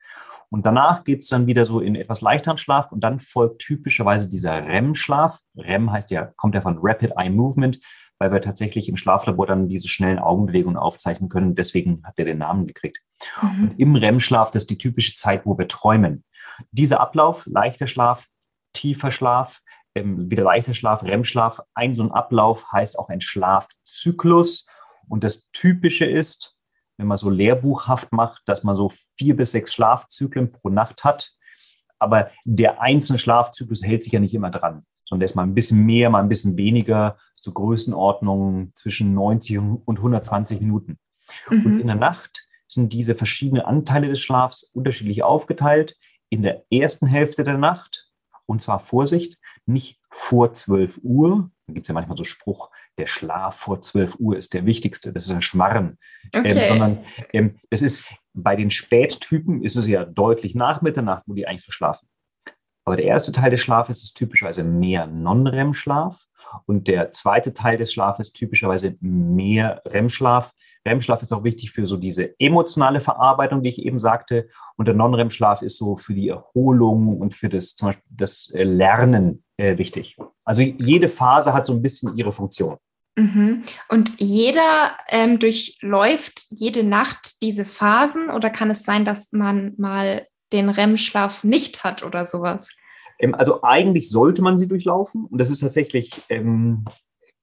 [0.50, 4.28] Und danach geht es dann wieder so in etwas leichteren Schlaf und dann folgt typischerweise
[4.28, 5.38] dieser REM-Schlaf.
[5.56, 7.80] REM heißt ja, kommt ja von Rapid Eye Movement,
[8.18, 11.54] weil wir tatsächlich im Schlaflabor dann diese schnellen Augenbewegungen aufzeichnen können.
[11.54, 12.98] Deswegen hat er den Namen gekriegt.
[13.42, 13.62] Mhm.
[13.62, 16.24] Und im REM-Schlaf, das ist die typische Zeit, wo wir träumen.
[16.70, 18.26] Dieser Ablauf, leichter Schlaf,
[18.72, 19.60] tiefer Schlaf,
[19.94, 24.66] ähm, wieder leichter Schlaf, REM-Schlaf, ein so ein Ablauf heißt auch ein Schlafzyklus.
[25.08, 26.55] Und das Typische ist,
[26.96, 31.32] wenn man so lehrbuchhaft macht, dass man so vier bis sechs Schlafzyklen pro Nacht hat.
[31.98, 35.54] Aber der einzelne Schlafzyklus hält sich ja nicht immer dran, sondern der ist mal ein
[35.54, 40.98] bisschen mehr, mal ein bisschen weniger, so Größenordnungen zwischen 90 und 120 Minuten.
[41.48, 41.66] Mhm.
[41.66, 45.96] Und in der Nacht sind diese verschiedenen Anteile des Schlafs unterschiedlich aufgeteilt.
[46.28, 48.10] In der ersten Hälfte der Nacht,
[48.46, 53.06] und zwar Vorsicht, nicht vor 12 Uhr, da gibt es ja manchmal so Spruch, der
[53.06, 55.98] Schlaf vor 12 Uhr ist der wichtigste, das ist ein Schmarren.
[56.32, 56.58] Ähm, okay.
[56.58, 56.98] Ähm, sondern
[57.32, 58.04] ähm, das ist
[58.34, 62.08] bei den Spättypen ist es ja deutlich nach Mitternacht, wo die eigentlich so schlafen.
[62.84, 66.26] Aber der erste Teil des Schlafes ist typischerweise mehr Non-REM-Schlaf
[66.66, 70.52] und der zweite Teil des Schlafes typischerweise mehr REM-Schlaf.
[70.86, 74.48] REM-Schlaf ist auch wichtig für so diese emotionale Verarbeitung, die ich eben sagte.
[74.76, 78.62] Und der Non-REM-Schlaf ist so für die Erholung und für das, zum Beispiel das äh,
[78.62, 80.16] Lernen äh, wichtig.
[80.44, 82.76] Also jede Phase hat so ein bisschen ihre Funktion.
[83.16, 83.62] Mhm.
[83.88, 90.26] Und jeder ähm, durchläuft jede Nacht diese Phasen oder kann es sein, dass man mal
[90.52, 92.76] den REM-Schlaf nicht hat oder sowas?
[93.18, 96.84] Ähm, also eigentlich sollte man sie durchlaufen und das ist tatsächlich, ähm,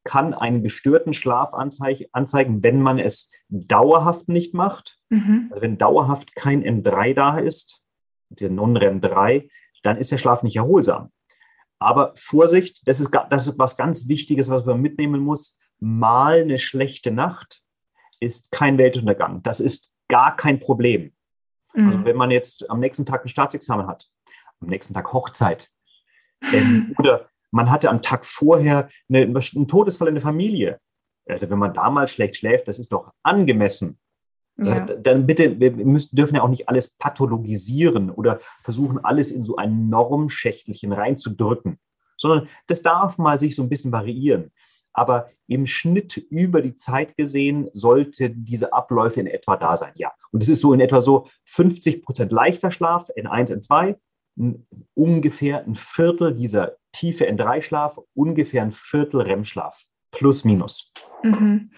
[0.04, 4.98] kann einen gestörten Schlaf anzeigen, wenn man es dauerhaft nicht macht.
[5.10, 5.48] Mhm.
[5.50, 7.82] Also wenn dauerhaft kein M3 da ist,
[8.30, 9.48] der Non-REM 3,
[9.82, 11.10] dann ist der Schlaf nicht erholsam.
[11.80, 16.60] Aber Vorsicht, das ist, das ist was ganz Wichtiges, was man mitnehmen muss mal eine
[16.60, 17.62] schlechte Nacht
[18.20, 19.44] ist kein Weltuntergang.
[19.44, 21.14] Das ist gar kein Problem.
[21.74, 21.88] Mhm.
[21.88, 24.10] Also wenn man jetzt am nächsten Tag ein Staatsexamen hat,
[24.60, 25.70] am nächsten Tag Hochzeit
[26.54, 30.80] ähm, oder man hatte am Tag vorher eine, einen Todesfall in der Familie.
[31.28, 34.00] Also wenn man da mal schlecht schläft, das ist doch angemessen.
[34.58, 34.82] Ja.
[34.82, 39.56] Dann bitte, wir müssen, dürfen ja auch nicht alles pathologisieren oder versuchen, alles in so
[39.56, 41.80] ein Normschächtelchen reinzudrücken,
[42.18, 44.52] sondern das darf mal sich so ein bisschen variieren.
[44.94, 50.12] Aber im Schnitt über die Zeit gesehen sollte diese Abläufe in etwa da sein, ja.
[50.32, 53.96] Und es ist so in etwa so 50 Prozent leichter Schlaf, N1, N2,
[54.94, 60.92] ungefähr ein Viertel dieser tiefe N3-Schlaf, ungefähr ein Viertel REM-Schlaf, plus minus.
[61.24, 61.72] Mhm.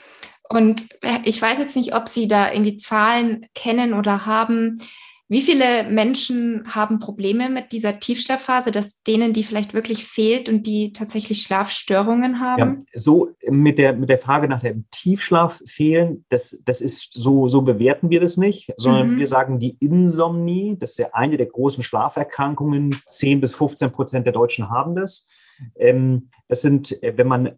[0.47, 0.87] Und
[1.23, 4.79] ich weiß jetzt nicht, ob Sie da irgendwie Zahlen kennen oder haben.
[5.27, 10.67] Wie viele Menschen haben Probleme mit dieser Tiefschlafphase, dass denen die vielleicht wirklich fehlt und
[10.67, 12.85] die tatsächlich Schlafstörungen haben?
[12.93, 17.47] Ja, so mit der, mit der Frage nach dem Tiefschlaf fehlen, das, das ist so,
[17.47, 19.17] so bewerten wir das nicht, sondern mhm.
[19.17, 22.95] wir sagen die Insomnie, das ist ja eine der großen Schlaferkrankungen.
[23.07, 25.27] 10 bis 15 Prozent der Deutschen haben das.
[25.75, 27.57] Ähm, das sind, wenn man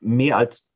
[0.00, 0.68] mehr als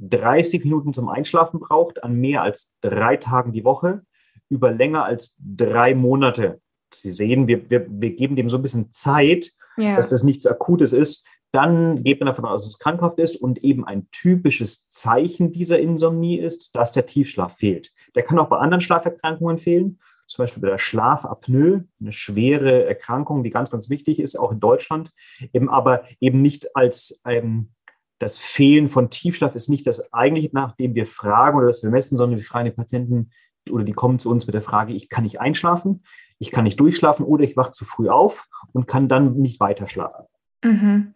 [0.00, 4.02] 30 Minuten zum Einschlafen braucht, an mehr als drei Tagen die Woche,
[4.48, 6.60] über länger als drei Monate.
[6.92, 9.96] Sie sehen, wir, wir, wir geben dem so ein bisschen Zeit, ja.
[9.96, 11.26] dass das nichts Akutes ist.
[11.52, 15.78] Dann geht man davon aus, dass es krankhaft ist und eben ein typisches Zeichen dieser
[15.78, 17.92] Insomnie ist, dass der Tiefschlaf fehlt.
[18.14, 23.42] Der kann auch bei anderen Schlaferkrankungen fehlen, zum Beispiel bei der Schlafapnoe, eine schwere Erkrankung,
[23.42, 25.10] die ganz, ganz wichtig ist, auch in Deutschland,
[25.54, 27.70] eben aber eben nicht als ähm,
[28.18, 31.90] das Fehlen von Tiefschlaf ist nicht das eigentliche, nach dem wir fragen oder das wir
[31.90, 33.30] messen, sondern wir fragen die Patienten
[33.70, 36.04] oder die kommen zu uns mit der Frage, ich kann nicht einschlafen,
[36.38, 39.88] ich kann nicht durchschlafen oder ich wache zu früh auf und kann dann nicht weiter
[39.88, 40.26] schlafen.
[40.64, 41.14] Mhm.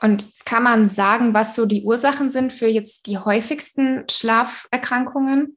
[0.00, 5.56] Und kann man sagen, was so die Ursachen sind für jetzt die häufigsten Schlaferkrankungen?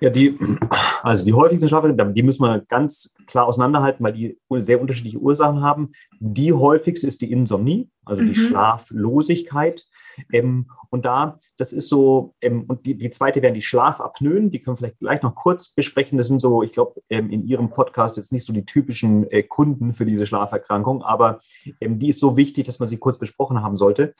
[0.00, 0.38] Ja, die,
[1.02, 5.62] also die häufigsten Schlaferkrankungen, die müssen wir ganz klar auseinanderhalten, weil die sehr unterschiedliche Ursachen
[5.62, 5.92] haben.
[6.20, 8.28] Die häufigste ist die Insomnie, also mhm.
[8.28, 9.84] die Schlaflosigkeit.
[10.32, 14.60] Ähm, und da, das ist so, ähm, und die, die zweite wären die Schlafapnoen, die
[14.60, 16.18] können wir vielleicht gleich noch kurz besprechen.
[16.18, 19.42] Das sind so, ich glaube, ähm, in Ihrem Podcast jetzt nicht so die typischen äh,
[19.42, 21.40] Kunden für diese Schlaferkrankung, aber
[21.80, 24.14] ähm, die ist so wichtig, dass man sie kurz besprochen haben sollte.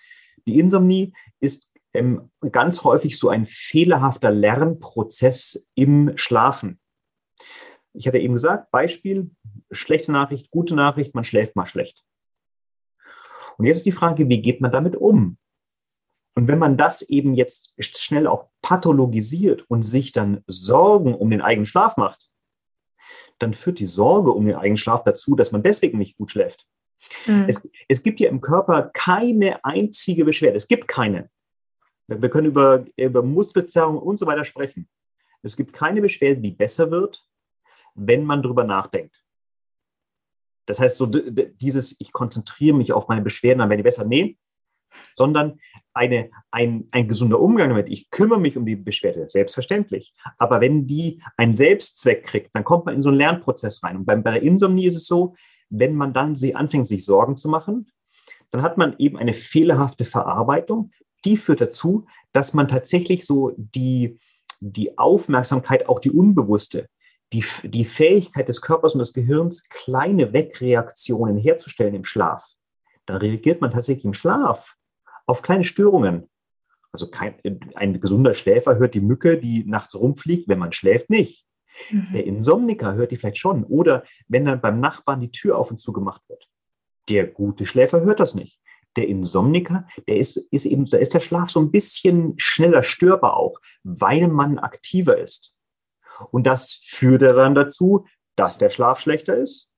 [0.46, 6.78] Die Insomnie ist ähm, ganz häufig so ein fehlerhafter Lernprozess im Schlafen.
[7.92, 9.30] Ich hatte eben gesagt, Beispiel,
[9.72, 12.04] schlechte Nachricht, gute Nachricht, man schläft mal schlecht.
[13.58, 15.36] Und jetzt ist die Frage, wie geht man damit um?
[16.40, 21.42] Und wenn man das eben jetzt schnell auch pathologisiert und sich dann Sorgen um den
[21.42, 22.30] eigenen Schlaf macht,
[23.38, 26.66] dann führt die Sorge um den eigenen Schlaf dazu, dass man deswegen nicht gut schläft.
[27.26, 27.44] Mhm.
[27.46, 30.56] Es, es gibt ja im Körper keine einzige Beschwerde.
[30.56, 31.28] Es gibt keine.
[32.06, 34.88] Wir können über, über Muskelzerrung und so weiter sprechen.
[35.42, 37.22] Es gibt keine Beschwerde, die besser wird,
[37.94, 39.22] wenn man darüber nachdenkt.
[40.64, 44.06] Das heißt, so dieses, ich konzentriere mich auf meine Beschwerden, dann werden die besser.
[44.06, 44.38] Nee,
[45.14, 45.58] sondern
[45.92, 47.88] eine, ein, ein gesunder Umgang damit.
[47.88, 50.14] Ich kümmere mich um die Beschwerde, selbstverständlich.
[50.38, 53.96] Aber wenn die einen Selbstzweck kriegt, dann kommt man in so einen Lernprozess rein.
[53.96, 55.34] Und bei, bei der Insomnie ist es so,
[55.68, 57.90] wenn man dann sie anfängt, sich Sorgen zu machen,
[58.50, 60.90] dann hat man eben eine fehlerhafte Verarbeitung.
[61.24, 64.18] Die führt dazu, dass man tatsächlich so die,
[64.60, 66.88] die Aufmerksamkeit, auch die unbewusste,
[67.32, 72.44] die, die Fähigkeit des Körpers und des Gehirns, kleine Wegreaktionen herzustellen im Schlaf.
[73.06, 74.76] Dann reagiert man tatsächlich im Schlaf
[75.30, 76.28] auf kleine Störungen.
[76.92, 77.34] Also kein,
[77.74, 81.46] ein gesunder Schläfer hört die Mücke, die nachts rumfliegt, wenn man schläft, nicht.
[81.90, 82.08] Mhm.
[82.12, 83.64] Der Insomniker hört die vielleicht schon.
[83.64, 86.48] Oder wenn dann beim Nachbarn die Tür auf und zu gemacht wird.
[87.08, 88.60] Der gute Schläfer hört das nicht.
[88.96, 93.36] Der Insomniker, der ist, ist eben, da ist der Schlaf so ein bisschen schneller störbar
[93.36, 95.54] auch, weil man aktiver ist.
[96.32, 99.68] Und das führt dann dazu, dass der Schlaf schlechter ist.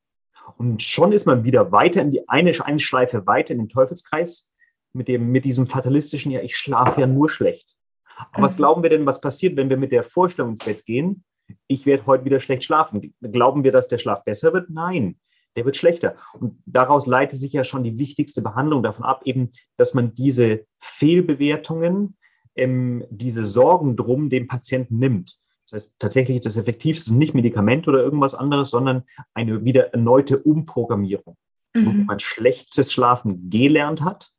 [0.56, 4.50] Und schon ist man wieder weiter in die eine, eine Schleife weiter in den Teufelskreis
[4.92, 7.74] mit, dem, mit diesem fatalistischen, ja, ich schlafe ja nur schlecht.
[8.16, 8.44] Aber mhm.
[8.44, 11.24] was glauben wir denn, was passiert, wenn wir mit der Vorstellung ins Bett gehen,
[11.66, 13.14] ich werde heute wieder schlecht schlafen?
[13.20, 14.70] Glauben wir, dass der Schlaf besser wird?
[14.70, 15.16] Nein,
[15.56, 16.16] der wird schlechter.
[16.38, 20.64] Und daraus leitet sich ja schon die wichtigste Behandlung davon ab, eben, dass man diese
[20.80, 22.16] Fehlbewertungen,
[22.54, 25.38] ähm, diese Sorgen drum dem Patienten nimmt.
[25.66, 30.38] Das heißt, tatsächlich ist das Effektivste nicht Medikament oder irgendwas anderes, sondern eine wieder erneute
[30.38, 31.36] Umprogrammierung.
[31.74, 31.80] Mhm.
[31.80, 34.31] So wie man schlechtes Schlafen gelernt hat,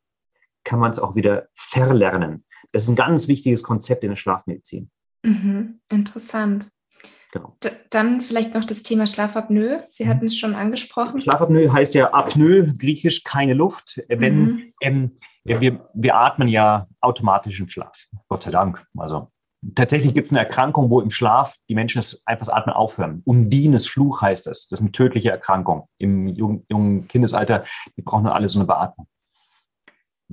[0.64, 2.44] kann man es auch wieder verlernen.
[2.72, 4.90] Das ist ein ganz wichtiges Konzept in der Schlafmedizin.
[5.22, 6.70] Mhm, interessant.
[7.32, 7.56] Genau.
[7.90, 9.84] Dann vielleicht noch das Thema Schlafapnoe.
[9.88, 10.08] Sie mhm.
[10.08, 11.20] hatten es schon angesprochen.
[11.20, 14.00] Schlafapnoe heißt ja Apnoe, griechisch keine Luft.
[14.08, 14.72] Wenn mhm.
[14.80, 18.06] ähm, wir, wir atmen ja automatisch im Schlaf.
[18.28, 18.86] Gott sei Dank.
[18.96, 19.30] Also
[19.74, 23.22] tatsächlich gibt es eine Erkrankung, wo im Schlaf die Menschen das einfach das Atmen aufhören.
[23.24, 24.68] Undines Fluch heißt das.
[24.68, 27.64] Das ist eine tödliche Erkrankung im jungen, jungen Kindesalter.
[27.96, 29.06] Die brauchen alle so eine Beatmung.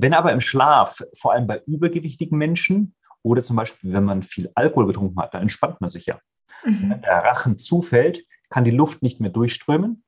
[0.02, 4.52] Wenn aber im Schlaf, vor allem bei übergewichtigen Menschen oder zum Beispiel, wenn man viel
[4.56, 6.20] Alkohol getrunken hat, dann entspannt man sich ja.
[6.64, 6.90] Mhm.
[6.90, 10.04] Wenn der Rachen zufällt, kann die Luft nicht mehr durchströmen.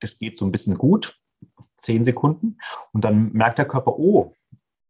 [0.00, 1.18] Das geht so ein bisschen gut,
[1.76, 2.56] zehn Sekunden.
[2.92, 4.34] Und dann merkt der Körper, oh,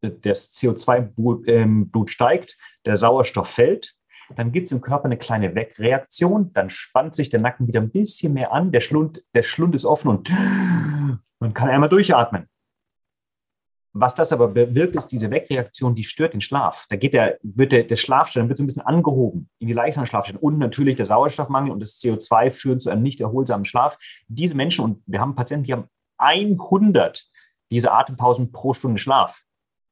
[0.01, 3.97] das CO2-Blut ähm, steigt, der Sauerstoff fällt.
[4.37, 7.91] dann gibt es im Körper eine kleine Wegreaktion, dann spannt sich der Nacken wieder ein
[7.91, 10.31] bisschen mehr an, der Schlund, der Schlund ist offen und
[11.41, 12.50] man kann einmal durchatmen.
[13.93, 16.87] Was das aber bewirkt, ist diese Wegreaktion, die stört den Schlaf.
[16.91, 20.07] Da geht der, wird der, der Schlafstand wird so ein bisschen angehoben in die leichteren
[20.07, 20.41] Schlafstände.
[20.41, 23.99] Und natürlich der Sauerstoffmangel und das CO2 führen zu einem nicht erholsamen Schlaf.
[24.29, 27.27] Diese Menschen, und wir haben Patienten, die haben 100
[27.71, 29.43] diese Atempausen pro Stunde Schlaf.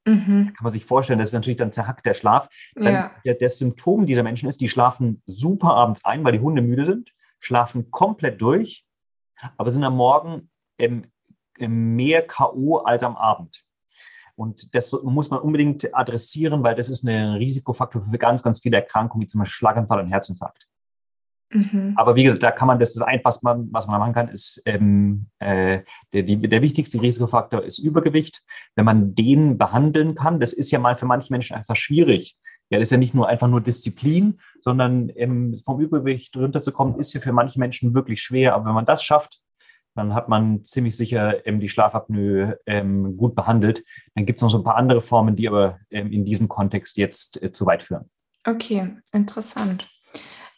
[0.04, 0.52] Mhm.
[0.54, 2.48] Kann man sich vorstellen, das ist natürlich dann zerhackt der Schlaf.
[2.74, 3.10] Dann, ja.
[3.24, 6.86] der, das Symptom dieser Menschen ist, die schlafen super abends ein, weil die Hunde müde
[6.86, 8.84] sind, schlafen komplett durch,
[9.56, 11.10] aber sind am Morgen im,
[11.58, 12.78] im mehr K.O.
[12.78, 13.64] als am Abend.
[14.38, 18.76] Und das muss man unbedingt adressieren, weil das ist ein Risikofaktor für ganz, ganz viele
[18.76, 20.64] Erkrankungen, wie zum Beispiel Schlaganfall und Herzinfarkt.
[21.50, 21.94] Mhm.
[21.96, 25.26] Aber wie gesagt, da kann man das, das Einfachste, was man machen kann, ist ähm,
[25.40, 25.80] äh,
[26.12, 28.44] der, die, der wichtigste Risikofaktor ist Übergewicht.
[28.76, 32.36] Wenn man den behandeln kann, das ist ja mal für manche Menschen einfach schwierig.
[32.70, 37.12] Ja, das ist ja nicht nur einfach nur Disziplin, sondern ähm, vom Übergewicht runterzukommen, ist
[37.12, 38.54] ja für manche Menschen wirklich schwer.
[38.54, 39.40] Aber wenn man das schafft,
[39.98, 43.84] dann hat man ziemlich sicher ähm, die Schlafapnoe ähm, gut behandelt.
[44.14, 46.96] Dann gibt es noch so ein paar andere Formen, die aber ähm, in diesem Kontext
[46.96, 48.08] jetzt äh, zu weit führen.
[48.46, 49.88] Okay, interessant.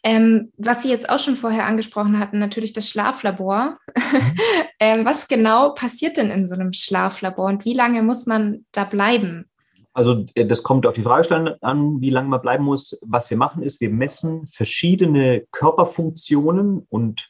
[0.03, 3.79] Ähm, was Sie jetzt auch schon vorher angesprochen hatten, natürlich das Schlaflabor.
[3.95, 4.21] Mhm.
[4.81, 8.85] ähm, was genau passiert denn in so einem Schlaflabor und wie lange muss man da
[8.85, 9.51] bleiben?
[9.93, 12.99] Also äh, das kommt auf die Fragestellung an, wie lange man bleiben muss.
[13.03, 17.29] Was wir machen ist, wir messen verschiedene Körperfunktionen und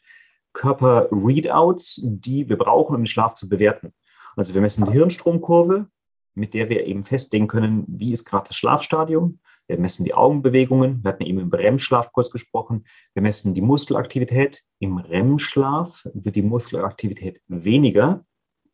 [0.52, 3.92] Körper-Readouts, die wir brauchen, um den Schlaf zu bewerten.
[4.36, 5.86] Also wir messen die Hirnstromkurve,
[6.34, 9.40] mit der wir eben festlegen können, wie ist gerade das Schlafstadium.
[9.66, 11.02] Wir messen die Augenbewegungen.
[11.04, 12.86] Wir hatten eben im REM-Schlaf kurz gesprochen.
[13.14, 14.62] Wir messen die Muskelaktivität.
[14.80, 18.24] Im REM-Schlaf wird die Muskelaktivität weniger.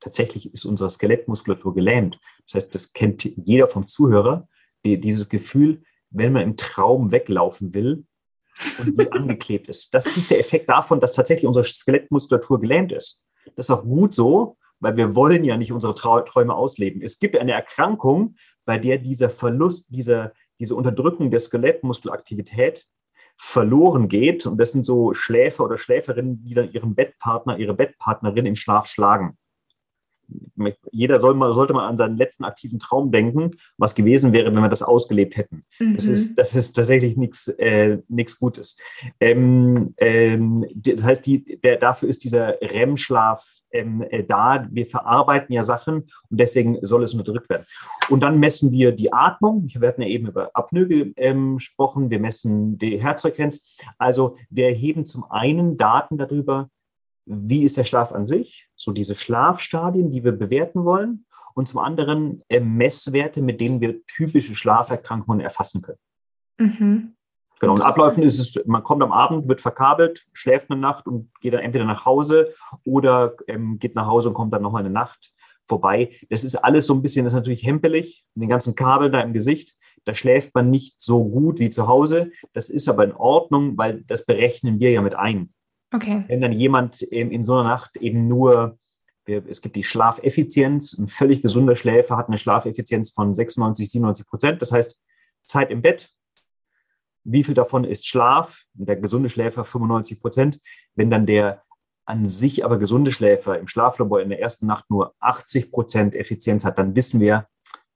[0.01, 2.19] Tatsächlich ist unsere Skelettmuskulatur gelähmt.
[2.47, 4.49] Das heißt, das kennt jeder vom Zuhörer,
[4.85, 8.07] die, dieses Gefühl, wenn man im Traum weglaufen will,
[8.79, 9.93] und die angeklebt ist.
[9.95, 13.25] Das ist der Effekt davon, dass tatsächlich unsere Skelettmuskulatur gelähmt ist.
[13.55, 17.03] Das ist auch gut so, weil wir wollen ja nicht unsere Träume ausleben.
[17.03, 22.85] Es gibt eine Erkrankung, bei der dieser Verlust, dieser, diese Unterdrückung der Skelettmuskelaktivität
[23.39, 24.47] verloren geht.
[24.47, 28.89] Und das sind so Schläfer oder Schläferinnen, die dann ihren Bettpartner, ihre Bettpartnerin im Schlaf
[28.89, 29.39] schlagen
[30.91, 34.63] jeder soll mal, sollte mal an seinen letzten aktiven Traum denken, was gewesen wäre, wenn
[34.63, 35.65] wir das ausgelebt hätten.
[35.79, 35.95] Mhm.
[35.95, 37.99] Das, ist, das ist tatsächlich nichts äh,
[38.39, 38.79] Gutes.
[39.21, 44.67] Ähm, ähm, das heißt, die, der, dafür ist dieser REM-Schlaf ähm, äh, da.
[44.71, 47.67] Wir verarbeiten ja Sachen und deswegen soll es unterdrückt werden.
[48.09, 49.69] Und dann messen wir die Atmung.
[49.73, 52.11] Wir hatten ja eben über Apnoe ähm, gesprochen.
[52.11, 53.65] Wir messen die Herzfrequenz.
[53.99, 56.71] Also wir erheben zum einen Daten darüber,
[57.27, 61.79] wie ist der Schlaf an sich, so diese Schlafstadien, die wir bewerten wollen, und zum
[61.79, 65.99] anderen äh, Messwerte, mit denen wir typische Schlaferkrankungen erfassen können.
[66.59, 67.13] Mhm.
[67.59, 71.31] Genau, und Abläufen ist es, man kommt am Abend, wird verkabelt, schläft eine Nacht und
[71.41, 74.93] geht dann entweder nach Hause oder ähm, geht nach Hause und kommt dann nochmal eine
[74.93, 75.33] Nacht
[75.67, 76.13] vorbei.
[76.29, 79.33] Das ist alles so ein bisschen, das ist natürlich hempelig, den ganzen Kabel da im
[79.33, 79.75] Gesicht.
[80.05, 82.31] Da schläft man nicht so gut wie zu Hause.
[82.53, 85.55] Das ist aber in Ordnung, weil das berechnen wir ja mit ein.
[85.93, 86.25] Okay.
[86.29, 88.79] Wenn dann jemand in so einer Nacht eben nur,
[89.27, 94.63] es gibt die Schlafeffizienz, ein völlig gesunder Schläfer hat eine Schlafeffizienz von 96, 97 Prozent.
[94.63, 94.99] Das heißt,
[95.43, 96.11] Zeit im Bett,
[97.25, 98.63] wie viel davon ist Schlaf?
[98.75, 100.61] Der gesunde Schläfer 95 Prozent.
[100.95, 101.63] Wenn dann der
[102.05, 106.65] an sich aber gesunde Schläfer im Schlaflabor in der ersten Nacht nur 80 Prozent Effizienz
[106.65, 107.49] hat, dann wissen wir,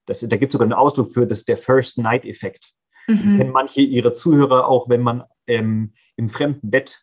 [0.06, 2.72] dass, da gibt es sogar einen Ausdruck für, das ist der First Night Effekt.
[3.06, 3.38] Mhm.
[3.38, 7.00] Kennen manche ihrer Zuhörer auch, wenn man ähm, im fremden Bett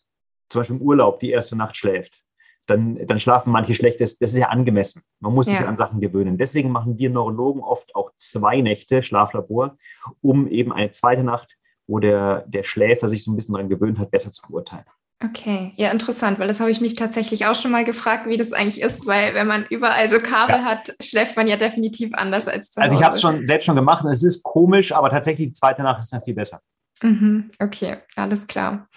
[0.50, 2.22] zum Beispiel im Urlaub die erste Nacht schläft,
[2.68, 4.02] dann, dann schlafen manche schlecht.
[4.02, 5.02] Das, das ist ja angemessen.
[5.20, 6.38] Man muss sich an Sachen gewöhnen.
[6.38, 9.78] Deswegen machen wir Neurologen oft auch zwei Nächte Schlaflabor,
[10.22, 11.58] um eben eine zweite Nacht,
[11.88, 14.86] wo der, der Schläfer sich so ein bisschen daran gewöhnt hat, besser zu beurteilen.
[15.24, 18.54] Okay, ja, interessant, weil das habe ich mich tatsächlich auch schon mal gefragt, wie das
[18.54, 20.64] eigentlich ist, weil wenn man überall so Kabel ja.
[20.64, 22.92] hat, schläft man ja definitiv anders als zu Hause.
[22.92, 25.54] Also ich habe es schon selbst schon gemacht und es ist komisch, aber tatsächlich die
[25.54, 26.62] zweite Nacht ist dann viel besser.
[27.02, 28.88] Mhm, okay, alles klar.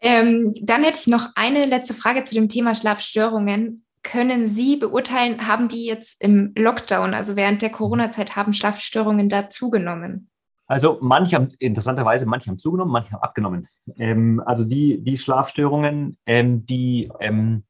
[0.00, 3.84] Ähm, dann hätte ich noch eine letzte Frage zu dem Thema Schlafstörungen.
[4.02, 9.50] Können Sie beurteilen, haben die jetzt im Lockdown, also während der Corona-Zeit, haben Schlafstörungen da
[9.50, 10.30] zugenommen?
[10.66, 13.68] Also manche haben, interessanterweise, manche haben zugenommen, manche haben abgenommen.
[13.98, 17.64] Ähm, also die, die Schlafstörungen, ähm, die ähm,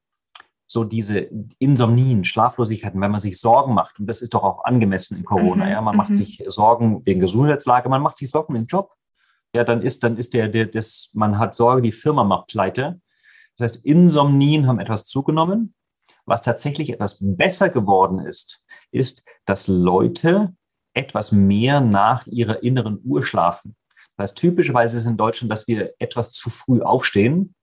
[0.71, 1.27] so diese
[1.59, 5.65] Insomnien, Schlaflosigkeiten, wenn man sich Sorgen macht, und das ist doch auch angemessen in Corona,
[5.65, 6.15] mhm, ja, man macht mhm.
[6.15, 8.93] sich Sorgen wegen Gesundheitslage, man macht sich Sorgen im Job,
[9.53, 13.01] ja, dann ist, dann ist der, der, das, man hat Sorge, die Firma macht pleite.
[13.57, 15.73] Das heißt, Insomnien haben etwas zugenommen.
[16.25, 20.53] Was tatsächlich etwas besser geworden ist, ist, dass Leute
[20.93, 23.75] etwas mehr nach ihrer inneren Uhr schlafen.
[24.15, 27.55] Das heißt, typischerweise ist in Deutschland, dass wir etwas zu früh aufstehen.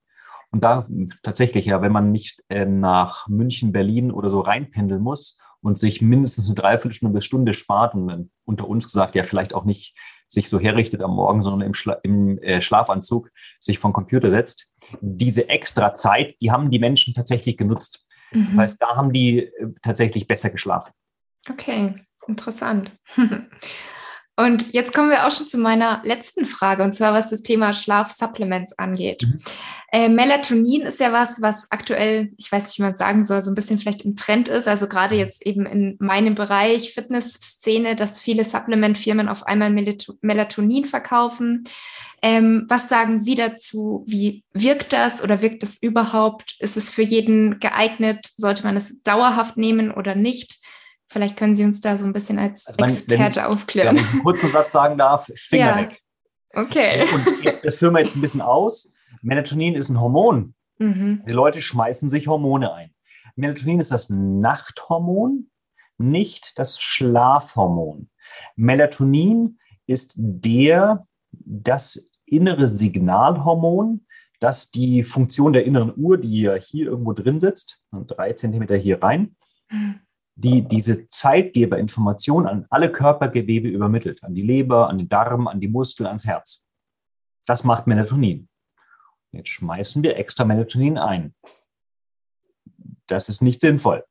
[0.51, 0.87] Und da
[1.23, 6.01] tatsächlich, ja, wenn man nicht äh, nach München, Berlin oder so reinpendeln muss und sich
[6.01, 9.95] mindestens eine Dreiviertelstunde bis Stunde spart und unter uns gesagt, ja, vielleicht auch nicht
[10.29, 14.71] sich so herrichtet am Morgen, sondern im, Schla im äh, Schlafanzug sich vom Computer setzt.
[15.01, 18.05] Diese extra Zeit, die haben die Menschen tatsächlich genutzt.
[18.31, 18.47] Mhm.
[18.51, 20.93] Das heißt, da haben die äh, tatsächlich besser geschlafen.
[21.49, 21.95] Okay,
[22.27, 22.91] interessant.
[24.39, 27.73] Und jetzt kommen wir auch schon zu meiner letzten Frage, und zwar was das Thema
[27.73, 29.23] Schlafsupplements angeht.
[29.23, 29.39] Mhm.
[29.91, 33.51] Äh, Melatonin ist ja was, was aktuell, ich weiß nicht, wie man sagen soll, so
[33.51, 34.69] ein bisschen vielleicht im Trend ist.
[34.69, 35.19] Also gerade mhm.
[35.19, 39.71] jetzt eben in meinem Bereich Fitnessszene, dass viele Supplementfirmen auf einmal
[40.21, 41.65] Melatonin verkaufen.
[42.21, 44.05] Ähm, was sagen Sie dazu?
[44.07, 46.55] Wie wirkt das oder wirkt das überhaupt?
[46.59, 48.25] Ist es für jeden geeignet?
[48.37, 50.59] Sollte man es dauerhaft nehmen oder nicht?
[51.11, 53.95] Vielleicht können Sie uns da so ein bisschen als also mein, Experte wenn, aufklären.
[53.95, 55.77] Wenn ich einen kurzen Satz sagen darf, Finger ja.
[55.77, 56.01] weg.
[56.53, 57.05] Okay.
[57.13, 58.93] Und das führen wir jetzt ein bisschen aus.
[59.21, 60.53] Melatonin ist ein Hormon.
[60.77, 61.23] Mhm.
[61.27, 62.93] Die Leute schmeißen sich Hormone ein.
[63.35, 65.49] Melatonin ist das Nachthormon,
[65.97, 68.09] nicht das Schlafhormon.
[68.55, 74.05] Melatonin ist der, das innere Signalhormon,
[74.39, 79.01] das die Funktion der inneren Uhr, die ja hier irgendwo drin sitzt, drei Zentimeter hier
[79.01, 79.35] rein,
[79.69, 80.01] mhm
[80.41, 85.67] die diese Zeitgeberinformation an alle Körpergewebe übermittelt, an die Leber, an den Darm, an die
[85.67, 86.65] Muskeln, ans Herz.
[87.45, 88.47] Das macht Melatonin.
[89.31, 91.35] Jetzt schmeißen wir extra Melatonin ein.
[93.07, 94.05] Das ist nicht sinnvoll.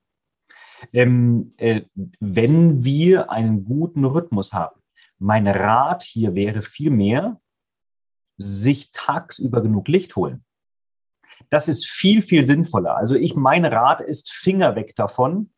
[0.93, 1.83] Ähm, äh,
[2.21, 4.81] wenn wir einen guten Rhythmus haben,
[5.19, 7.41] mein Rat hier wäre vielmehr,
[8.37, 10.45] sich tagsüber genug Licht holen.
[11.49, 12.97] Das ist viel, viel sinnvoller.
[12.97, 15.51] Also ich, mein Rat ist Finger weg davon,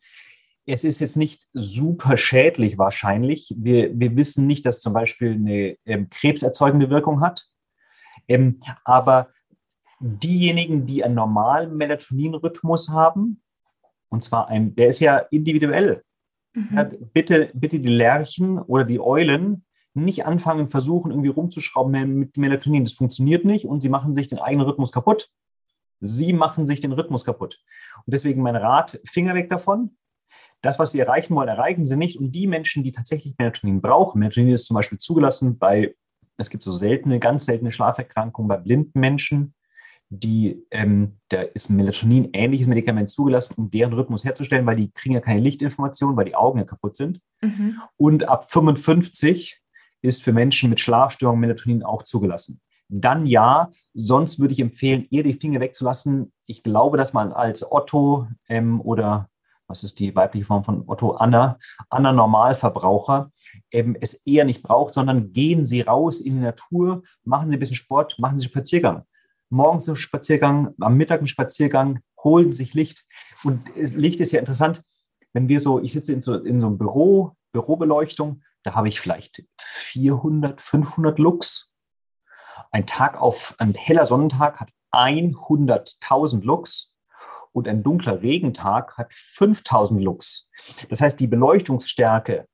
[0.72, 3.52] es ist jetzt nicht super schädlich wahrscheinlich.
[3.56, 7.44] Wir, wir wissen nicht, dass zum Beispiel eine ähm, krebserzeugende Wirkung hat.
[8.28, 9.30] Ähm, aber
[9.98, 13.42] diejenigen, die einen normalen Melatoninrhythmus haben,
[14.10, 16.04] und zwar ein, der ist ja individuell.
[16.54, 16.68] Mhm.
[16.76, 22.84] Ja, bitte, bitte die Lerchen oder die Eulen nicht anfangen, versuchen, irgendwie rumzuschrauben mit Melatonin.
[22.84, 25.30] Das funktioniert nicht und sie machen sich den eigenen Rhythmus kaputt.
[25.98, 27.58] Sie machen sich den Rhythmus kaputt.
[28.06, 29.96] Und deswegen mein Rat, Finger weg davon
[30.62, 32.18] das, was sie erreichen wollen, erreichen sie nicht.
[32.18, 35.94] Und die Menschen, die tatsächlich Melatonin brauchen, Melatonin ist zum Beispiel zugelassen bei,
[36.36, 39.54] es gibt so seltene, ganz seltene Schlaferkrankungen bei blinden Menschen,
[40.10, 45.14] die, ähm, da ist ein Melatonin-ähnliches Medikament zugelassen, um deren Rhythmus herzustellen, weil die kriegen
[45.14, 47.20] ja keine Lichtinformation, weil die Augen ja kaputt sind.
[47.40, 47.80] Mhm.
[47.96, 49.60] Und ab 55
[50.02, 52.60] ist für Menschen mit Schlafstörungen Melatonin auch zugelassen.
[52.88, 56.32] Dann ja, sonst würde ich empfehlen, eher die Finger wegzulassen.
[56.46, 59.28] Ich glaube, dass man als Otto ähm, oder
[59.70, 61.58] was ist die weibliche Form von Otto Anna,
[61.88, 63.30] Anna Normalverbraucher,
[63.70, 67.60] eben es eher nicht braucht, sondern gehen Sie raus in die Natur, machen Sie ein
[67.60, 69.04] bisschen Sport, machen Sie Spaziergang.
[69.48, 73.04] Morgens einen Spaziergang, am Mittag einen Spaziergang, holen sich Licht.
[73.44, 74.82] Und Licht ist ja interessant,
[75.32, 79.00] wenn wir so, ich sitze in so, in so einem Büro, Bürobeleuchtung, da habe ich
[79.00, 81.74] vielleicht 400, 500 Lux.
[82.72, 86.94] Ein Tag auf, ein heller Sonnentag hat 100.000 Lux
[87.52, 90.48] und ein dunkler Regentag hat 5000 Lux.
[90.88, 92.46] Das heißt, die Beleuchtungsstärke,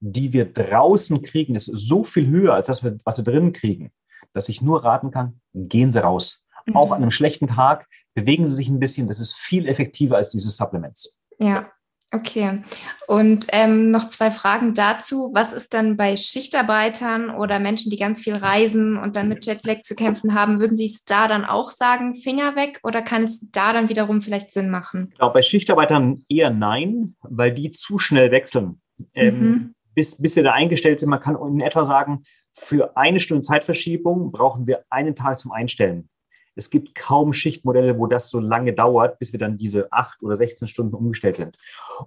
[0.00, 3.92] die wir draußen kriegen, ist so viel höher als das, was wir drinnen kriegen,
[4.32, 6.46] dass ich nur raten kann, gehen Sie raus.
[6.66, 6.76] Mhm.
[6.76, 9.06] Auch an einem schlechten Tag bewegen Sie sich ein bisschen.
[9.08, 11.18] Das ist viel effektiver als diese Supplements.
[11.38, 11.70] Ja,
[12.14, 12.60] Okay.
[13.06, 15.30] Und ähm, noch zwei Fragen dazu.
[15.32, 19.82] Was ist dann bei Schichtarbeitern oder Menschen, die ganz viel reisen und dann mit Jetlag
[19.82, 20.60] zu kämpfen haben?
[20.60, 24.20] Würden Sie es da dann auch sagen, Finger weg oder kann es da dann wiederum
[24.20, 25.14] vielleicht Sinn machen?
[25.16, 28.80] Genau, bei Schichtarbeitern eher nein, weil die zu schnell wechseln.
[29.14, 29.74] Ähm, mhm.
[29.94, 34.30] bis, bis wir da eingestellt sind, man kann in etwa sagen, für eine Stunde Zeitverschiebung
[34.32, 36.10] brauchen wir einen Tag zum Einstellen.
[36.54, 40.36] Es gibt kaum Schichtmodelle, wo das so lange dauert, bis wir dann diese acht oder
[40.36, 41.56] 16 Stunden umgestellt sind.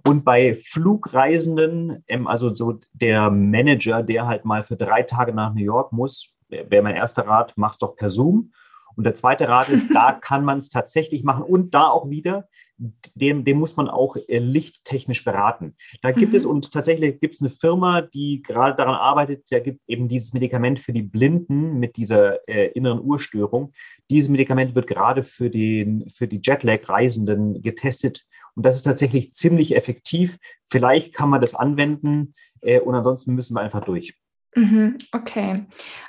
[0.06, 5.54] Und bei Flugreisenden, ähm, also so der Manager, der halt mal für drei Tage nach
[5.54, 8.52] New York muss, wäre mein erster Rat, mach's doch per Zoom.
[8.96, 12.48] Und der zweite Rat ist, da kann man es tatsächlich machen und da auch wieder,
[13.14, 15.76] dem, dem muss man auch äh, lichttechnisch beraten.
[16.02, 16.36] Da gibt mhm.
[16.36, 20.34] es und tatsächlich gibt es eine Firma, die gerade daran arbeitet, da gibt eben dieses
[20.34, 23.72] Medikament für die Blinden mit dieser äh, inneren Urstörung.
[24.10, 29.76] Dieses Medikament wird gerade für, den, für die Jetlag-Reisenden getestet und das ist tatsächlich ziemlich
[29.76, 30.38] effektiv.
[30.68, 34.14] Vielleicht kann man das anwenden äh, und ansonsten müssen wir einfach durch.
[34.56, 35.66] Mhm, okay.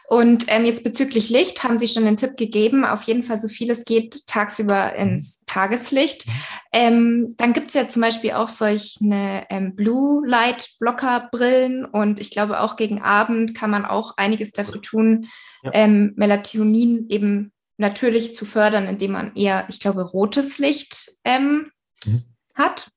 [0.07, 3.49] Und ähm, jetzt bezüglich Licht haben Sie schon den Tipp gegeben, auf jeden Fall so
[3.49, 5.45] viel es geht tagsüber ins mhm.
[5.47, 6.25] Tageslicht.
[6.25, 6.33] Mhm.
[6.71, 12.21] Ähm, dann gibt es ja zum Beispiel auch solche ähm, Blue Light Blocker Brillen und
[12.21, 15.27] ich glaube auch gegen Abend kann man auch einiges dafür tun,
[15.63, 15.71] ja.
[15.73, 21.69] ähm, Melatonin eben natürlich zu fördern, indem man eher, ich glaube, rotes Licht ähm,
[22.05, 22.23] mhm.
[22.55, 22.91] hat.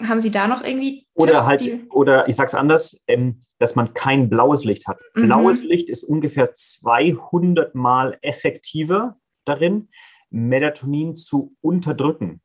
[0.00, 3.74] Haben Sie da noch irgendwie Oder Tipps, halt, oder ich sage es anders, ähm, dass
[3.74, 5.00] man kein blaues Licht hat.
[5.14, 5.26] Mhm.
[5.26, 9.88] Blaues Licht ist ungefähr 200 Mal effektiver darin,
[10.30, 12.40] Melatonin zu unterdrücken.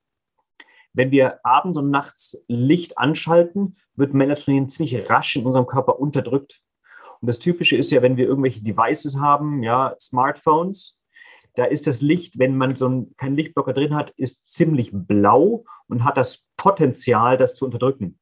[0.93, 6.62] Wenn wir abends und nachts Licht anschalten, wird Melatonin ziemlich rasch in unserem Körper unterdrückt.
[7.22, 10.97] Und das Typische ist ja, wenn wir irgendwelche Devices haben, ja, Smartphones,
[11.58, 15.66] da ist das Licht, wenn man so ein, keinen Lichtblocker drin hat, ist ziemlich blau
[15.88, 18.20] und hat das Potenzial, das zu unterdrücken.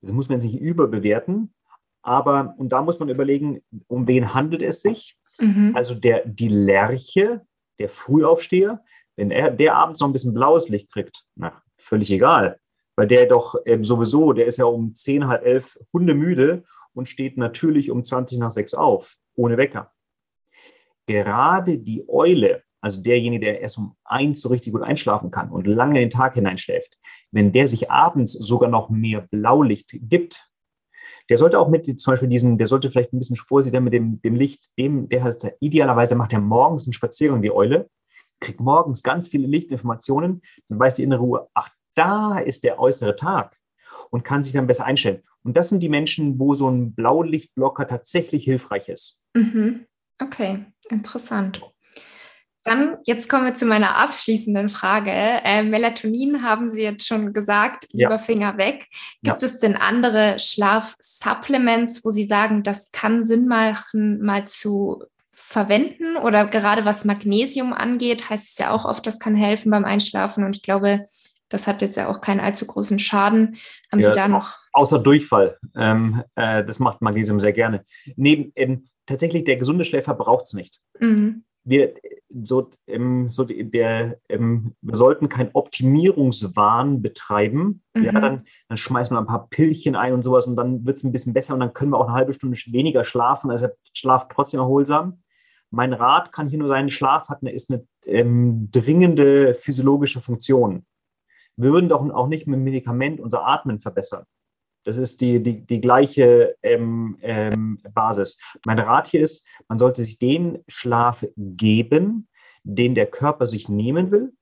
[0.00, 1.52] Das muss man sich überbewerten.
[2.00, 5.18] Aber, und da muss man überlegen, um wen handelt es sich?
[5.38, 5.72] Mhm.
[5.76, 7.42] Also der, die Lerche,
[7.78, 8.82] der Frühaufsteher,
[9.16, 12.58] wenn er der abends noch ein bisschen blaues Licht kriegt, na, völlig egal.
[12.96, 16.64] Weil der doch ähm, sowieso, der ist ja um 10, halb elf hundemüde
[16.94, 19.92] und steht natürlich um 20 nach 6 auf, ohne Wecker.
[21.06, 25.66] Gerade die Eule, also derjenige, der erst um eins so richtig gut einschlafen kann und
[25.66, 26.96] lange den Tag hineinschläft,
[27.32, 30.48] wenn der sich abends sogar noch mehr Blaulicht gibt,
[31.28, 34.20] der sollte auch mit zum Beispiel diesen, der sollte vielleicht ein bisschen vorsichtig mit dem,
[34.22, 37.90] dem Licht, dem, der heißt, idealerweise macht er morgens einen Spaziergang, die Eule,
[38.40, 43.16] kriegt morgens ganz viele Lichtinformationen, dann weiß die innere Ruhe, ach, da ist der äußere
[43.16, 43.56] Tag
[44.10, 45.22] und kann sich dann besser einstellen.
[45.42, 49.22] Und das sind die Menschen, wo so ein Blaulichtblocker tatsächlich hilfreich ist.
[49.34, 49.86] Mhm.
[50.20, 51.62] Okay, interessant.
[52.68, 55.10] Dann, jetzt kommen wir zu meiner abschließenden Frage.
[55.10, 58.18] Äh, Melatonin haben Sie jetzt schon gesagt, lieber ja.
[58.18, 58.86] Finger weg.
[59.22, 59.48] Gibt ja.
[59.48, 65.02] es denn andere Schlafsupplements, wo Sie sagen, das kann Sinn machen, mal zu
[65.32, 66.18] verwenden?
[66.18, 70.44] Oder gerade was Magnesium angeht, heißt es ja auch oft, das kann helfen beim Einschlafen.
[70.44, 71.06] Und ich glaube,
[71.48, 73.56] das hat jetzt ja auch keinen allzu großen Schaden.
[73.90, 74.58] Haben ja, Sie da noch?
[74.74, 75.56] Außer Durchfall.
[75.74, 77.86] Ähm, äh, das macht Magnesium sehr gerne.
[78.16, 80.80] Neben, ähm, tatsächlich, der gesunde Schläfer braucht es nicht.
[81.00, 81.94] Mhm wir,
[82.42, 87.82] so, ähm, so der, ähm, wir sollten keinen Optimierungswahn betreiben.
[87.94, 88.04] Mhm.
[88.04, 91.04] Ja, dann, dann schmeißen wir ein paar Pillchen ein und sowas und dann wird es
[91.04, 94.28] ein bisschen besser und dann können wir auch eine halbe Stunde weniger schlafen, also Schlaf
[94.28, 95.22] trotzdem erholsam.
[95.70, 100.86] Mein Rat kann hier nur sein, Schlaf hat eine, ist eine ähm, dringende physiologische Funktion.
[101.56, 104.24] Wir würden doch auch nicht mit dem Medikament unser Atmen verbessern.
[104.88, 108.40] Das ist die, die, die gleiche ähm, ähm, Basis.
[108.64, 112.26] Mein Rat hier ist, man sollte sich den Schlaf geben,
[112.62, 114.32] den der Körper sich nehmen will.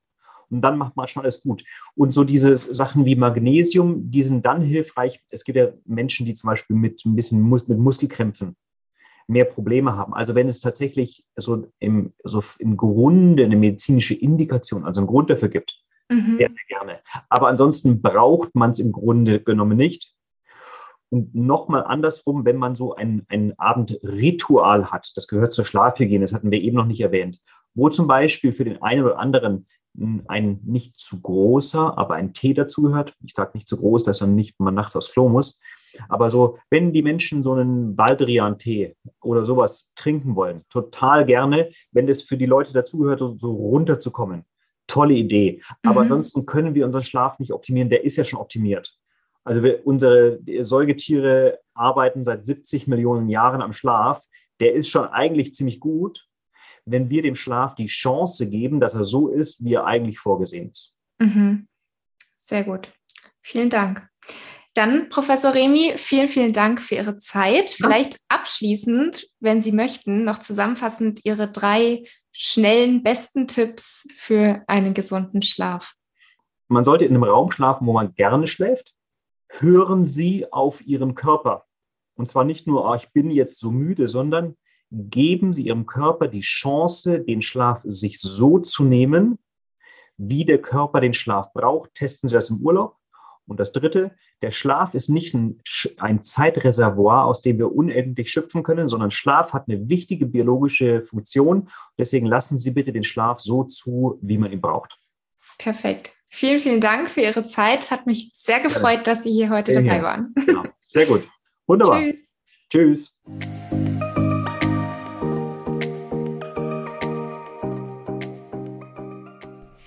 [0.49, 1.65] Und dann macht man schon alles gut.
[1.95, 5.21] Und so diese Sachen wie Magnesium, die sind dann hilfreich.
[5.29, 8.55] Es gibt ja Menschen, die zum Beispiel mit ein bisschen Mus mit Muskelkrämpfen
[9.27, 10.13] mehr Probleme haben.
[10.13, 15.29] Also wenn es tatsächlich so im, so im Grunde eine medizinische Indikation, also einen Grund
[15.29, 15.77] dafür gibt,
[16.07, 16.37] mhm.
[16.37, 17.01] sehr, sehr gerne.
[17.27, 20.13] Aber ansonsten braucht man es im Grunde genommen nicht.
[21.09, 26.33] Und nochmal andersrum, wenn man so ein, ein Abendritual hat, das gehört zur Schlafhygiene, das
[26.33, 27.39] hatten wir eben noch nicht erwähnt,
[27.73, 29.67] wo zum Beispiel für den einen oder anderen
[30.27, 33.15] ein nicht zu großer, aber ein Tee dazugehört.
[33.23, 35.59] Ich sage nicht zu groß, dass man nicht man nachts aufs Klo muss.
[36.09, 42.07] Aber so, wenn die Menschen so einen Baldrian-Tee oder sowas trinken wollen, total gerne, wenn
[42.07, 44.43] das für die Leute dazugehört, so runterzukommen.
[44.85, 45.61] Tolle Idee.
[45.83, 46.11] Aber mhm.
[46.11, 47.89] ansonsten können wir unseren Schlaf nicht optimieren.
[47.89, 48.96] Der ist ja schon optimiert.
[49.47, 54.21] Also wir, unsere Säugetiere arbeiten seit 70 Millionen Jahren am Schlaf.
[54.59, 56.27] Der ist schon eigentlich ziemlich gut,
[56.83, 60.69] wenn wir dem Schlaf die Chance geben, dass er so ist, wie er eigentlich vorgesehen
[60.71, 60.99] ist.
[61.19, 61.69] Mhm.
[62.35, 62.89] Sehr gut.
[63.41, 64.05] Vielen Dank.
[64.73, 67.69] Dann, Professor Remy, vielen, vielen Dank für Ihre Zeit.
[67.69, 75.41] Vielleicht abschließend, wenn Sie möchten, noch zusammenfassend Ihre drei schnellen, besten Tipps für einen gesunden
[75.41, 75.93] Schlaf.
[76.67, 78.93] Man sollte in einem Raum schlafen, wo man gerne schläft
[79.49, 81.65] hören Sie auf Ihren Körper.
[82.15, 84.55] Und zwar nicht nur, oh, ich bin jetzt so müde, sondern
[84.91, 89.37] geben Sie Ihrem Körper die Chance, den Schlaf sich so zu nehmen,
[90.17, 91.93] wie der Körper den Schlaf braucht.
[91.93, 92.97] Testen Sie das im Urlaub.
[93.45, 95.61] Und das Dritte, der Schlaf ist nicht ein,
[95.97, 101.69] ein, Zeitreservoir, aus dem wir unendlich schöpfen können, sondern Schlaf hat eine wichtige biologische Funktion.
[101.97, 104.99] Deswegen lassen Sie bitte den Schlaf so zu, wie man ihn braucht.
[105.57, 106.16] Perfekt.
[106.29, 107.83] Vielen, vielen Dank für Ihre Zeit.
[107.83, 110.33] Es hat mich sehr gefreut, dass Sie hier heute dabei waren.
[110.45, 110.63] Genau.
[110.85, 111.27] Sehr gut.
[111.65, 112.01] Wunderbar.
[112.01, 112.35] Tschüss.
[112.69, 113.66] Tschüss.